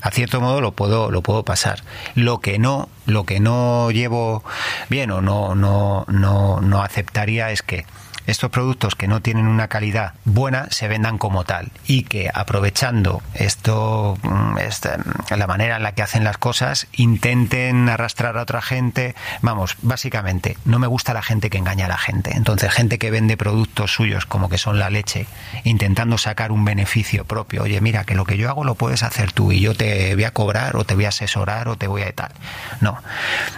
A 0.02 0.10
cierto 0.10 0.40
modo 0.40 0.60
lo 0.60 0.72
puedo, 0.72 1.10
lo 1.10 1.22
puedo 1.22 1.44
pasar. 1.44 1.82
Lo 2.14 2.40
que 2.40 2.58
no, 2.58 2.88
lo 3.06 3.24
que 3.24 3.40
no 3.40 3.90
llevo 3.90 4.44
bien 4.88 5.10
o 5.10 5.20
no, 5.20 5.54
no, 5.54 6.04
no, 6.08 6.60
no 6.60 6.82
aceptaría 6.82 7.50
es 7.50 7.62
que 7.62 7.86
estos 8.30 8.50
productos 8.50 8.94
que 8.94 9.08
no 9.08 9.20
tienen 9.20 9.46
una 9.46 9.68
calidad 9.68 10.14
buena 10.24 10.68
se 10.70 10.88
vendan 10.88 11.18
como 11.18 11.44
tal 11.44 11.70
y 11.86 12.02
que 12.04 12.30
aprovechando 12.32 13.22
esto, 13.34 14.18
esta, 14.60 14.98
la 15.36 15.46
manera 15.46 15.76
en 15.76 15.82
la 15.82 15.92
que 15.92 16.02
hacen 16.02 16.24
las 16.24 16.38
cosas, 16.38 16.86
intenten 16.92 17.88
arrastrar 17.88 18.38
a 18.38 18.42
otra 18.42 18.62
gente. 18.62 19.14
Vamos, 19.42 19.76
básicamente, 19.82 20.56
no 20.64 20.78
me 20.78 20.86
gusta 20.86 21.14
la 21.14 21.22
gente 21.22 21.50
que 21.50 21.58
engaña 21.58 21.86
a 21.86 21.88
la 21.88 21.98
gente. 21.98 22.32
Entonces, 22.34 22.72
gente 22.72 22.98
que 22.98 23.10
vende 23.10 23.36
productos 23.36 23.92
suyos 23.92 24.26
como 24.26 24.48
que 24.48 24.58
son 24.58 24.78
la 24.78 24.90
leche, 24.90 25.26
intentando 25.64 26.18
sacar 26.18 26.52
un 26.52 26.64
beneficio 26.64 27.24
propio. 27.24 27.62
Oye, 27.62 27.80
mira, 27.80 28.04
que 28.04 28.14
lo 28.14 28.24
que 28.24 28.36
yo 28.36 28.48
hago 28.48 28.64
lo 28.64 28.74
puedes 28.74 29.02
hacer 29.02 29.32
tú 29.32 29.52
y 29.52 29.60
yo 29.60 29.74
te 29.74 30.14
voy 30.14 30.24
a 30.24 30.32
cobrar 30.32 30.76
o 30.76 30.84
te 30.84 30.94
voy 30.94 31.06
a 31.06 31.08
asesorar 31.08 31.68
o 31.68 31.76
te 31.76 31.86
voy 31.86 32.02
a 32.02 32.12
tal. 32.12 32.32
No, 32.80 32.98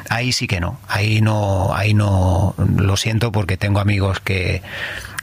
ahí 0.09 0.33
sí 0.33 0.47
que 0.47 0.61
no. 0.61 0.79
Ahí 0.89 1.21
no, 1.21 1.75
ahí 1.75 1.95
no, 1.95 2.55
lo 2.77 2.97
siento 2.97 3.33
porque 3.33 3.57
tengo 3.57 3.81
amigos 3.81 4.21
que 4.21 4.62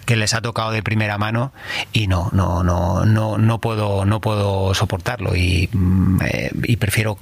que 0.05 0.15
les 0.15 0.33
ha 0.33 0.41
tocado 0.41 0.71
de 0.71 0.81
primera 0.81 1.19
mano 1.19 1.53
y 1.93 2.07
no 2.07 2.29
no 2.31 2.63
no 2.63 3.05
no 3.05 3.37
no 3.37 3.59
puedo 3.59 4.05
no 4.05 4.21
puedo 4.21 4.73
soportarlo. 4.73 5.35
Y, 5.35 5.69
eh, 6.25 6.51
y 6.63 6.77
prefiero 6.77 7.19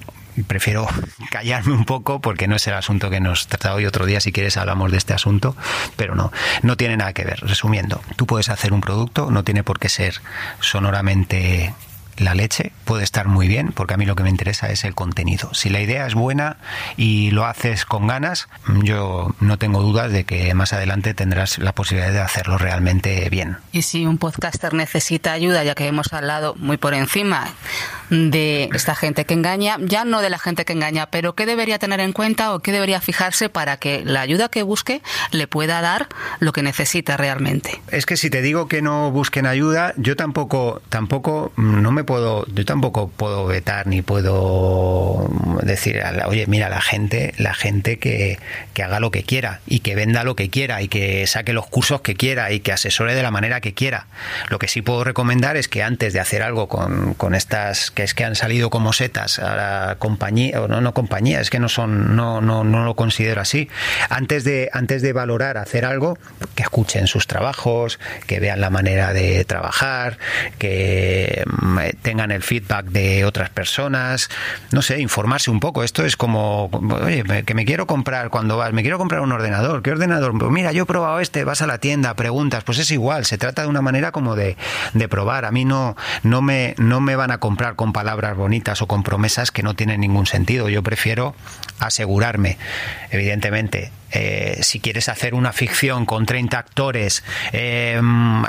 prefiero 0.48 0.88
callarme 1.32 1.74
un 1.74 1.86
poco 1.86 2.22
porque 2.22 2.48
no 2.48 2.56
es 2.56 2.66
el 2.68 2.76
asunto 2.76 3.10
que 3.10 3.20
nos 3.20 3.48
trata 3.48 3.74
hoy. 3.74 3.86
Otro 3.86 4.06
día 4.06 4.22
si 4.22 4.32
quieres 4.32 4.56
hablamos 4.56 4.92
de 4.92 4.98
este 4.98 5.14
asunto 5.14 5.56
pero 5.96 6.16
no 6.16 6.32
no 6.62 6.78
tiene 6.78 6.96
nada 6.96 7.14
que 7.14 7.26
ver. 7.26 7.42
Resumiendo 7.42 8.02
tú 8.16 8.26
puedes 8.26 8.50
hacer 8.50 8.72
un 8.72 8.82
producto 8.82 9.32
no 9.32 9.44
tiene 9.44 9.64
por 9.64 9.80
qué 9.80 9.90
ser 9.90 10.22
sonoramente 10.62 11.74
la 12.18 12.34
leche 12.34 12.72
puede 12.86 13.04
estar 13.04 13.28
muy 13.28 13.48
bien, 13.48 13.72
porque 13.72 13.94
a 13.94 13.98
mí 13.98 14.06
lo 14.06 14.16
que 14.16 14.24
me 14.24 14.30
interesa 14.30 14.70
es 14.70 14.84
el 14.84 14.96
contenido. 14.96 15.54
Si 15.54 15.70
la 15.70 15.82
idea 15.82 16.08
es 16.08 16.16
buena 16.16 16.58
y 16.98 17.32
lo 17.32 17.46
haces 17.46 17.86
con 17.86 18.08
ganas, 18.08 18.48
yo 18.84 19.36
no 19.40 19.58
tengo 19.58 19.82
dudas 19.82 20.12
de 20.12 20.26
que 20.26 20.54
más 20.54 20.74
adelante 20.74 21.14
tendrás 21.14 21.58
la 21.60 21.74
posibilidad 21.74 22.12
de 22.12 22.22
hacerlo 22.22 22.58
realmente 22.58 23.30
bien. 23.30 23.58
Y 23.72 23.84
si 23.84 24.06
un 24.06 24.18
podcaster 24.18 24.74
necesita 24.74 25.32
ayuda, 25.32 25.64
ya 25.64 25.76
que 25.76 25.88
hemos 25.88 26.12
hablado 26.14 26.56
muy 26.56 26.78
por 26.78 26.94
encima 26.94 27.48
de 28.10 28.70
esta 28.74 28.96
gente 28.96 29.26
que 29.26 29.34
engaña, 29.34 29.78
ya 29.80 30.06
no 30.06 30.22
de 30.22 30.30
la 30.30 30.40
gente 30.40 30.66
que 30.66 30.74
engaña, 30.74 31.08
pero 31.08 31.36
¿qué 31.36 31.46
debería 31.46 31.80
tener 31.80 32.00
en 32.00 32.14
cuenta 32.14 32.54
o 32.54 32.60
qué 32.60 32.72
debería 32.72 33.02
fijarse 33.02 33.50
para 33.50 33.78
que 33.78 34.04
la 34.06 34.22
ayuda 34.22 34.50
que 34.50 34.64
busque 34.64 35.02
le 35.32 35.48
pueda 35.48 35.82
dar 35.82 36.08
lo 36.40 36.54
que 36.54 36.64
necesita 36.64 37.18
realmente? 37.18 37.82
Es 37.92 38.06
que 38.06 38.18
si 38.18 38.30
te 38.30 38.42
digo 38.42 38.68
que 38.68 38.82
no 38.82 39.12
busquen 39.12 39.46
ayuda, 39.46 39.94
yo 39.98 40.16
tampoco, 40.16 40.82
tampoco, 40.90 41.52
no 41.58 41.92
me 41.92 42.04
puedo, 42.04 42.46
yo 42.48 42.66
tampoco 42.66 43.10
puedo 43.10 43.46
vetar 43.46 43.88
ni 43.88 44.02
puedo 44.02 45.30
decir, 45.64 46.02
oye, 46.28 46.46
mira, 46.48 46.70
la 46.70 46.82
gente, 46.82 47.34
la 47.38 47.54
gente 47.54 48.00
que, 48.00 48.40
que 48.74 48.84
haga 48.84 49.00
lo 49.00 49.12
que 49.12 49.24
quiera 49.24 49.60
y 49.68 49.82
que 49.82 49.96
venda 49.96 50.24
lo 50.24 50.36
que 50.36 50.50
quiera 50.50 50.82
y 50.82 50.88
que 50.88 51.28
saque 51.28 51.54
los 51.54 51.68
cursos 51.68 52.02
que 52.02 52.16
quiera 52.16 52.52
y 52.52 52.60
que 52.62 52.72
asesore 52.72 53.16
de 53.16 53.24
la 53.24 53.32
manera 53.32 53.62
que 53.62 53.74
quiera. 53.74 54.08
Lo 54.50 54.60
que 54.60 54.68
sí 54.68 54.82
puedo 54.82 55.04
recomendar 55.04 55.58
es 55.58 55.68
que 55.68 55.84
antes 55.84 56.14
de 56.14 56.20
hacer 56.20 56.42
algo 56.42 56.68
con, 56.68 57.14
con 57.16 57.36
estas 57.36 57.92
que 57.98 58.04
es 58.04 58.14
que 58.14 58.24
han 58.24 58.36
salido 58.36 58.70
como 58.70 58.94
setas 58.94 59.40
a 59.40 59.56
la 59.56 59.96
compañía, 59.98 60.62
o 60.62 60.68
no, 60.68 60.82
no 60.82 60.94
compañía, 60.94 61.42
es 61.42 61.50
que 61.50 61.58
no 61.58 61.68
son, 61.68 62.16
no, 62.16 62.42
no, 62.42 62.64
no 62.64 62.86
lo 62.86 62.96
considero 62.96 63.42
así. 63.42 63.70
Antes 64.12 64.44
de, 64.44 64.70
antes 64.72 65.02
de 65.02 65.14
valorar 65.14 65.58
hacer 65.58 65.84
algo, 65.84 66.16
que 66.54 66.62
escuchen 66.62 67.08
sus 67.08 67.26
trabajos, 67.26 68.00
que 68.28 68.40
vean 68.40 68.62
la 68.62 68.70
manera 68.70 69.14
de 69.14 69.44
trabajar, 69.46 70.20
que 70.60 71.44
tengan 72.04 72.30
el 72.30 72.44
feedback 72.44 72.86
de 72.86 73.26
otras 73.26 73.50
personas, 73.50 74.30
no 74.72 74.84
sé, 74.84 75.00
informarse 75.00 75.50
un 75.50 75.60
poco. 75.60 75.84
Esto 75.84 76.06
es 76.06 76.16
como, 76.16 76.70
oye, 77.04 77.24
que 77.46 77.56
me 77.56 77.66
quiero 77.66 77.88
comprar 77.88 78.30
cuando 78.30 78.58
vas, 78.58 78.74
me 78.74 78.84
quiero 78.84 79.00
comprar 79.00 79.22
un 79.22 79.32
ordenador, 79.32 79.82
¿qué 79.82 79.90
ordenador? 79.90 80.38
Pues 80.38 80.52
mira, 80.52 80.72
yo 80.72 80.84
he 80.84 80.86
probado 80.86 81.20
este, 81.20 81.44
vas 81.46 81.64
a 81.64 81.66
la 81.66 81.80
tienda, 81.80 82.14
preguntas, 82.14 82.64
pues 82.64 82.78
es 82.78 82.92
igual, 82.92 83.26
se 83.26 83.40
trata 83.40 83.64
de 83.64 83.70
una 83.70 83.82
manera 83.82 84.12
como 84.12 84.36
de, 84.36 84.56
de 84.94 85.10
probar. 85.10 85.46
A 85.46 85.52
mí 85.52 85.66
no, 85.66 85.96
no, 86.22 86.44
me, 86.44 86.76
no 86.78 87.02
me 87.02 87.16
van 87.16 87.32
a 87.32 87.40
comprar 87.40 87.76
con 87.88 87.94
palabras 87.94 88.36
bonitas 88.36 88.82
o 88.82 88.88
con 88.88 89.02
promesas 89.02 89.50
que 89.50 89.64
no 89.64 89.74
tienen 89.74 90.02
ningún 90.02 90.26
sentido. 90.26 90.68
Yo 90.68 90.84
prefiero 90.84 91.36
asegurarme, 91.80 92.58
evidentemente, 93.12 93.92
eh, 94.12 94.60
si 94.62 94.82
quieres 94.82 95.08
hacer 95.08 95.34
una 95.34 95.54
ficción 95.54 96.06
con 96.06 96.26
30 96.26 96.58
actores, 96.60 97.24
eh, 97.54 97.98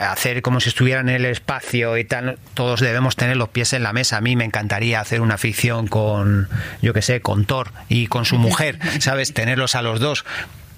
hacer 0.00 0.42
como 0.42 0.58
si 0.58 0.70
estuvieran 0.70 1.08
en 1.08 1.14
el 1.14 1.24
espacio 1.26 1.96
y 1.98 2.04
tal, 2.04 2.40
todos 2.54 2.80
debemos 2.80 3.14
tener 3.14 3.36
los 3.36 3.48
pies 3.50 3.74
en 3.74 3.84
la 3.84 3.92
mesa. 3.92 4.16
A 4.16 4.20
mí 4.20 4.34
me 4.34 4.44
encantaría 4.44 5.00
hacer 5.00 5.20
una 5.20 5.38
ficción 5.38 5.86
con, 5.86 6.48
yo 6.82 6.92
que 6.92 7.02
sé, 7.02 7.20
con 7.20 7.44
Thor 7.44 7.70
y 7.88 8.08
con 8.08 8.24
su 8.24 8.38
mujer, 8.38 8.80
¿sabes? 8.98 9.34
Tenerlos 9.34 9.76
a 9.76 9.82
los 9.82 10.00
dos 10.00 10.24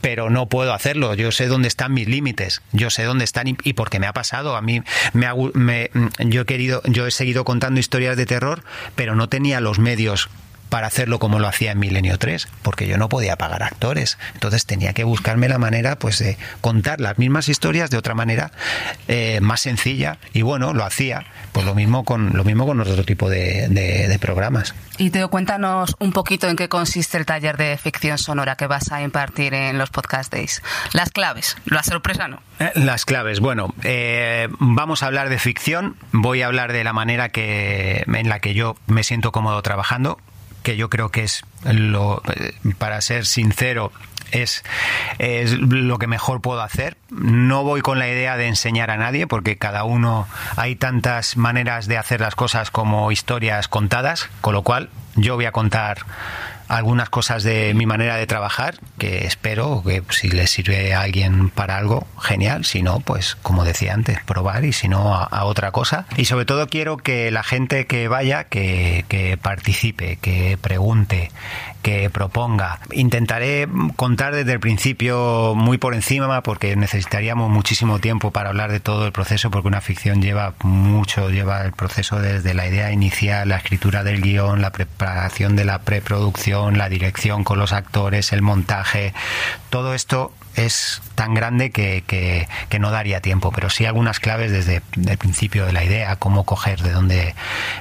pero 0.01 0.31
no 0.31 0.47
puedo 0.47 0.73
hacerlo. 0.73 1.15
Yo 1.15 1.33
sé 1.33 1.47
dónde 1.47 1.69
están 1.69 1.93
mis 1.93 2.09
límites. 2.09 2.63
Yo 2.73 2.91
sé 2.91 3.05
dónde 3.05 3.25
están 3.25 3.47
y, 3.49 3.73
porque 3.75 3.99
me 3.99 4.07
ha 4.07 4.13
pasado. 4.13 4.57
A 4.57 4.63
mí 4.63 4.83
me, 5.13 5.27
ha, 5.27 5.35
me, 5.55 5.91
yo 6.19 6.43
he 6.43 6.45
querido, 6.45 6.83
yo 6.85 7.07
he 7.07 7.11
seguido 7.11 7.45
contando 7.45 7.81
historias 7.81 8.17
de 8.17 8.27
terror, 8.27 8.63
pero 8.95 9.15
no 9.15 9.29
tenía 9.29 9.61
los 9.61 9.79
medios 9.79 10.29
para 10.71 10.87
hacerlo 10.87 11.19
como 11.19 11.39
lo 11.39 11.49
hacía 11.49 11.73
en 11.73 11.79
Milenio 11.79 12.19
3, 12.19 12.49
porque 12.63 12.87
yo 12.87 12.97
no 12.97 13.09
podía 13.09 13.37
pagar 13.37 13.63
actores. 13.63 14.17
Entonces 14.35 14.65
tenía 14.65 14.95
que 14.95 15.05
buscarme 15.05 15.49
la 15.49 15.59
manera 15.59 15.99
pues 15.99 16.19
de 16.19 16.39
contar 16.61 17.01
las 17.01 17.19
mismas 17.19 17.49
historias 17.49 17.91
de 17.91 17.99
otra 17.99 18.15
manera 18.15 18.53
eh, 19.09 19.41
más 19.43 19.61
sencilla 19.61 20.19
y 20.33 20.43
bueno, 20.43 20.73
lo 20.73 20.85
hacía. 20.85 21.27
Pues 21.53 21.67
lo 21.67 21.75
mismo 21.75 22.05
con 22.05 22.37
lo 22.37 22.45
mismo 22.45 22.65
con 22.67 22.81
otro 22.81 23.05
tipo 23.05 23.29
de, 23.29 23.69
de, 23.69 24.09
de 24.09 24.19
programas. 24.19 24.75
Y 24.99 25.11
Teo, 25.11 25.31
cuéntanos 25.31 25.97
un 25.99 26.13
poquito 26.13 26.49
en 26.49 26.57
qué 26.57 26.69
consiste 26.69 27.17
el 27.17 27.27
taller 27.27 27.57
de 27.57 27.77
ficción 27.79 28.19
sonora 28.19 28.57
que 28.57 28.67
vas 28.67 28.93
a 28.93 29.03
impartir 29.03 29.55
en 29.55 29.79
los 29.79 29.91
Podcast 29.91 30.33
Days. 30.33 30.63
Las 30.93 31.11
claves, 31.11 31.57
la 31.65 31.83
sorpresa 31.83 32.29
no. 32.29 32.43
Eh, 32.59 32.71
las 32.75 33.05
claves, 33.05 33.41
bueno, 33.41 33.75
eh, 33.83 34.49
vamos 34.59 35.03
a 35.03 35.07
hablar 35.07 35.29
de 35.29 35.39
ficción, 35.39 35.97
voy 36.13 36.43
a 36.43 36.47
hablar 36.47 36.73
de 36.73 36.85
la 36.85 36.93
manera 36.93 37.31
que 37.31 38.05
en 38.07 38.29
la 38.29 38.41
que 38.41 38.55
yo 38.55 38.77
me 38.87 39.03
siento 39.03 39.33
cómodo 39.33 39.63
trabajando, 39.63 40.19
que 40.63 40.77
yo 40.77 40.91
creo 40.91 41.11
que 41.11 41.25
es 41.25 41.43
lo, 41.65 42.23
para 42.79 43.01
ser 43.01 43.27
sincero, 43.27 43.93
es, 44.33 44.65
es 45.19 45.53
lo 45.53 45.99
que 45.99 46.07
mejor 46.07 46.41
puedo 46.41 46.63
hacer. 46.63 46.97
No 47.11 47.65
voy 47.65 47.81
con 47.81 47.99
la 47.99 48.09
idea 48.09 48.37
de 48.37 48.47
enseñar 48.47 48.91
a 48.91 48.97
nadie, 48.97 49.27
porque 49.27 49.57
cada 49.57 49.85
uno 49.85 50.29
hay 50.57 50.77
tantas 50.77 51.37
maneras 51.37 51.87
de 51.87 51.99
hacer 51.99 52.21
las 52.21 52.35
cosas 52.35 52.71
como 52.71 53.11
historias 53.13 53.69
contadas, 53.69 54.29
con 54.41 54.55
lo 54.55 54.63
cual 54.63 54.91
yo 55.17 55.35
voy 55.35 55.47
a 55.47 55.53
contar 55.53 55.99
algunas 56.71 57.11
cosas 57.11 57.43
de 57.43 57.75
mi 57.75 57.85
manera 57.85 58.17
de 58.17 58.27
trabajar 58.27 58.77
que 58.99 59.27
espero 59.27 59.83
que 59.85 60.03
si 60.11 60.31
le 60.31 60.47
sirve 60.47 60.95
a 60.95 61.03
alguien 61.03 61.51
para 61.51 61.77
algo, 61.77 62.07
genial. 62.21 62.65
Si 62.65 62.83
no, 62.83 63.01
pues 63.01 63.37
como 63.43 63.65
decía 63.65 63.93
antes, 63.93 64.23
probar 64.25 64.65
y 64.65 64.73
si 64.73 64.89
no, 64.89 65.15
a, 65.15 65.45
otra 65.45 65.73
cosa. 65.73 66.07
Y 66.17 66.27
sobre 66.27 66.45
todo 66.45 66.69
quiero 66.69 66.97
que 66.97 67.31
la 67.31 67.43
gente 67.43 67.87
que 67.87 68.07
vaya, 68.09 68.45
que, 68.45 69.05
que 69.09 69.37
participe, 69.37 70.17
que 70.17 70.59
pregunte, 70.61 71.31
que 71.83 72.11
proponga. 72.11 72.81
Intentaré 72.93 73.69
contar 73.97 74.35
desde 74.35 74.53
el 74.53 74.61
principio 74.61 75.55
muy 75.57 75.79
por 75.79 75.95
encima 75.95 76.43
porque 76.43 76.77
necesitaríamos 76.77 77.51
muchísimo 77.51 77.99
tiempo 77.99 78.31
para 78.31 78.51
hablar 78.51 78.71
de 78.71 78.81
todo 78.81 79.07
el 79.07 79.13
proceso 79.13 79.51
porque 79.51 79.69
una 79.69 79.81
ficción 79.81 80.23
lleva 80.23 80.55
mucho, 80.63 81.31
lleva 81.31 81.63
el 81.65 81.73
proceso 81.73 82.21
desde 82.21 82.55
la 82.55 82.67
idea 82.67 82.93
inicial, 82.93 83.49
la 83.49 83.57
escritura 83.57 84.05
del 84.05 84.21
guion, 84.21 84.61
la 84.61 84.71
preparación 84.71 85.57
de 85.57 85.65
la 85.65 85.81
preproducción 85.81 86.31
la 86.77 86.89
dirección 86.89 87.45
con 87.45 87.59
los 87.59 87.73
actores, 87.73 88.33
el 88.33 88.43
montaje, 88.43 89.13
todo 89.71 89.95
esto 89.95 90.33
es 90.67 91.03
tan 91.15 91.35
grande 91.35 91.71
que, 91.71 92.03
que, 92.07 92.79
no 92.79 92.91
daría 92.91 93.21
tiempo, 93.21 93.53
pero 93.53 93.69
sí 93.69 93.85
algunas 93.85 94.21
claves 94.21 94.51
desde 94.51 94.83
el 94.97 95.19
principio 95.19 95.67
de 95.67 95.73
la 95.73 95.85
idea, 95.85 96.17
cómo 96.17 96.45
coger, 96.45 96.81
de 96.83 96.93
dónde 96.93 97.35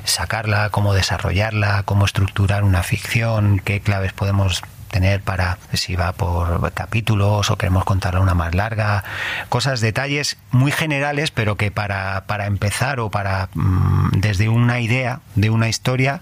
sacarla, 0.03 0.69
cómo 0.69 0.93
desarrollarla, 0.93 1.83
cómo 1.83 2.05
estructurar 2.05 2.63
una 2.63 2.83
ficción, 2.83 3.59
qué 3.63 3.79
claves 3.79 4.11
podemos 4.11 4.61
tener 4.89 5.21
para 5.21 5.57
si 5.73 5.95
va 5.95 6.11
por 6.11 6.73
capítulos 6.73 7.49
o 7.49 7.57
queremos 7.57 7.85
contarla 7.85 8.19
una 8.19 8.33
más 8.33 8.53
larga, 8.55 9.03
cosas, 9.47 9.79
detalles 9.79 10.37
muy 10.51 10.71
generales, 10.71 11.31
pero 11.31 11.55
que 11.55 11.71
para, 11.71 12.25
para 12.25 12.47
empezar 12.47 12.99
o 12.99 13.09
para 13.09 13.49
mm, 13.53 14.19
desde 14.19 14.49
una 14.49 14.79
idea 14.79 15.21
de 15.35 15.49
una 15.49 15.69
historia 15.69 16.21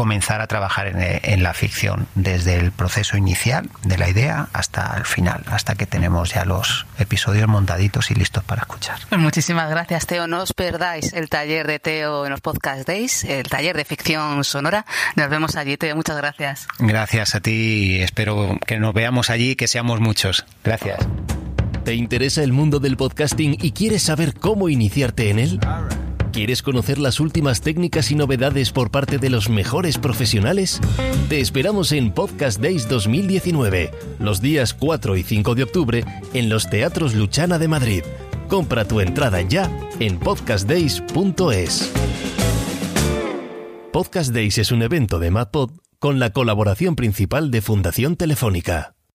comenzar 0.00 0.40
a 0.40 0.46
trabajar 0.46 0.86
en, 0.86 1.42
la 1.42 1.52
ficción, 1.52 2.06
desde 2.14 2.56
el 2.56 2.72
proceso 2.72 3.18
inicial 3.18 3.68
de 3.84 3.98
la 3.98 4.08
idea 4.08 4.48
hasta 4.54 4.94
el 4.96 5.04
final, 5.04 5.44
hasta 5.48 5.74
que 5.74 5.84
tenemos 5.84 6.32
ya 6.32 6.46
los 6.46 6.86
episodios 6.98 7.46
montaditos 7.48 8.10
y 8.10 8.14
listos 8.14 8.42
para 8.42 8.62
escuchar. 8.62 8.98
Pues 9.10 9.20
muchísimas 9.20 9.68
gracias, 9.68 10.06
Teo. 10.06 10.26
No 10.26 10.40
os 10.40 10.54
perdáis 10.54 11.12
el 11.12 11.28
taller 11.28 11.66
de 11.66 11.80
Teo 11.80 12.24
en 12.24 12.30
los 12.30 12.40
Podcast 12.40 12.88
Days, 12.88 13.24
el 13.24 13.46
taller 13.50 13.76
de 13.76 13.84
ficción 13.84 14.42
sonora. 14.42 14.86
Nos 15.16 15.28
vemos 15.28 15.54
allí, 15.56 15.76
Teo. 15.76 15.94
Muchas 15.94 16.16
gracias. 16.16 16.66
Gracias 16.78 17.34
a 17.34 17.40
ti. 17.40 18.00
Espero 18.00 18.58
que 18.66 18.78
nos 18.78 18.94
veamos 18.94 19.28
allí, 19.28 19.54
que 19.54 19.68
seamos 19.68 20.00
muchos. 20.00 20.46
Gracias. 20.64 20.98
¿Te 21.84 21.92
interesa 21.92 22.42
el 22.42 22.54
mundo 22.54 22.80
del 22.80 22.96
podcasting 22.96 23.58
y 23.60 23.72
quieres 23.72 24.04
saber 24.04 24.32
cómo 24.32 24.70
iniciarte 24.70 25.28
en 25.28 25.38
él? 25.40 25.60
¿Quieres 26.32 26.62
conocer 26.62 26.98
las 26.98 27.18
últimas 27.18 27.60
técnicas 27.60 28.12
y 28.12 28.14
novedades 28.14 28.70
por 28.70 28.90
parte 28.92 29.18
de 29.18 29.30
los 29.30 29.48
mejores 29.48 29.98
profesionales? 29.98 30.80
Te 31.28 31.40
esperamos 31.40 31.90
en 31.90 32.12
Podcast 32.12 32.60
Days 32.60 32.88
2019, 32.88 33.90
los 34.20 34.40
días 34.40 34.72
4 34.72 35.16
y 35.16 35.24
5 35.24 35.54
de 35.56 35.62
octubre, 35.64 36.04
en 36.32 36.48
los 36.48 36.70
Teatros 36.70 37.14
Luchana 37.14 37.58
de 37.58 37.66
Madrid. 37.66 38.02
Compra 38.48 38.84
tu 38.84 39.00
entrada 39.00 39.42
ya 39.42 39.70
en 39.98 40.18
podcastdays.es. 40.18 41.92
Podcast 43.92 44.32
Days 44.32 44.58
es 44.58 44.70
un 44.70 44.82
evento 44.82 45.18
de 45.18 45.32
MadPod 45.32 45.72
con 45.98 46.20
la 46.20 46.30
colaboración 46.30 46.94
principal 46.94 47.50
de 47.50 47.60
Fundación 47.60 48.14
Telefónica. 48.14 48.94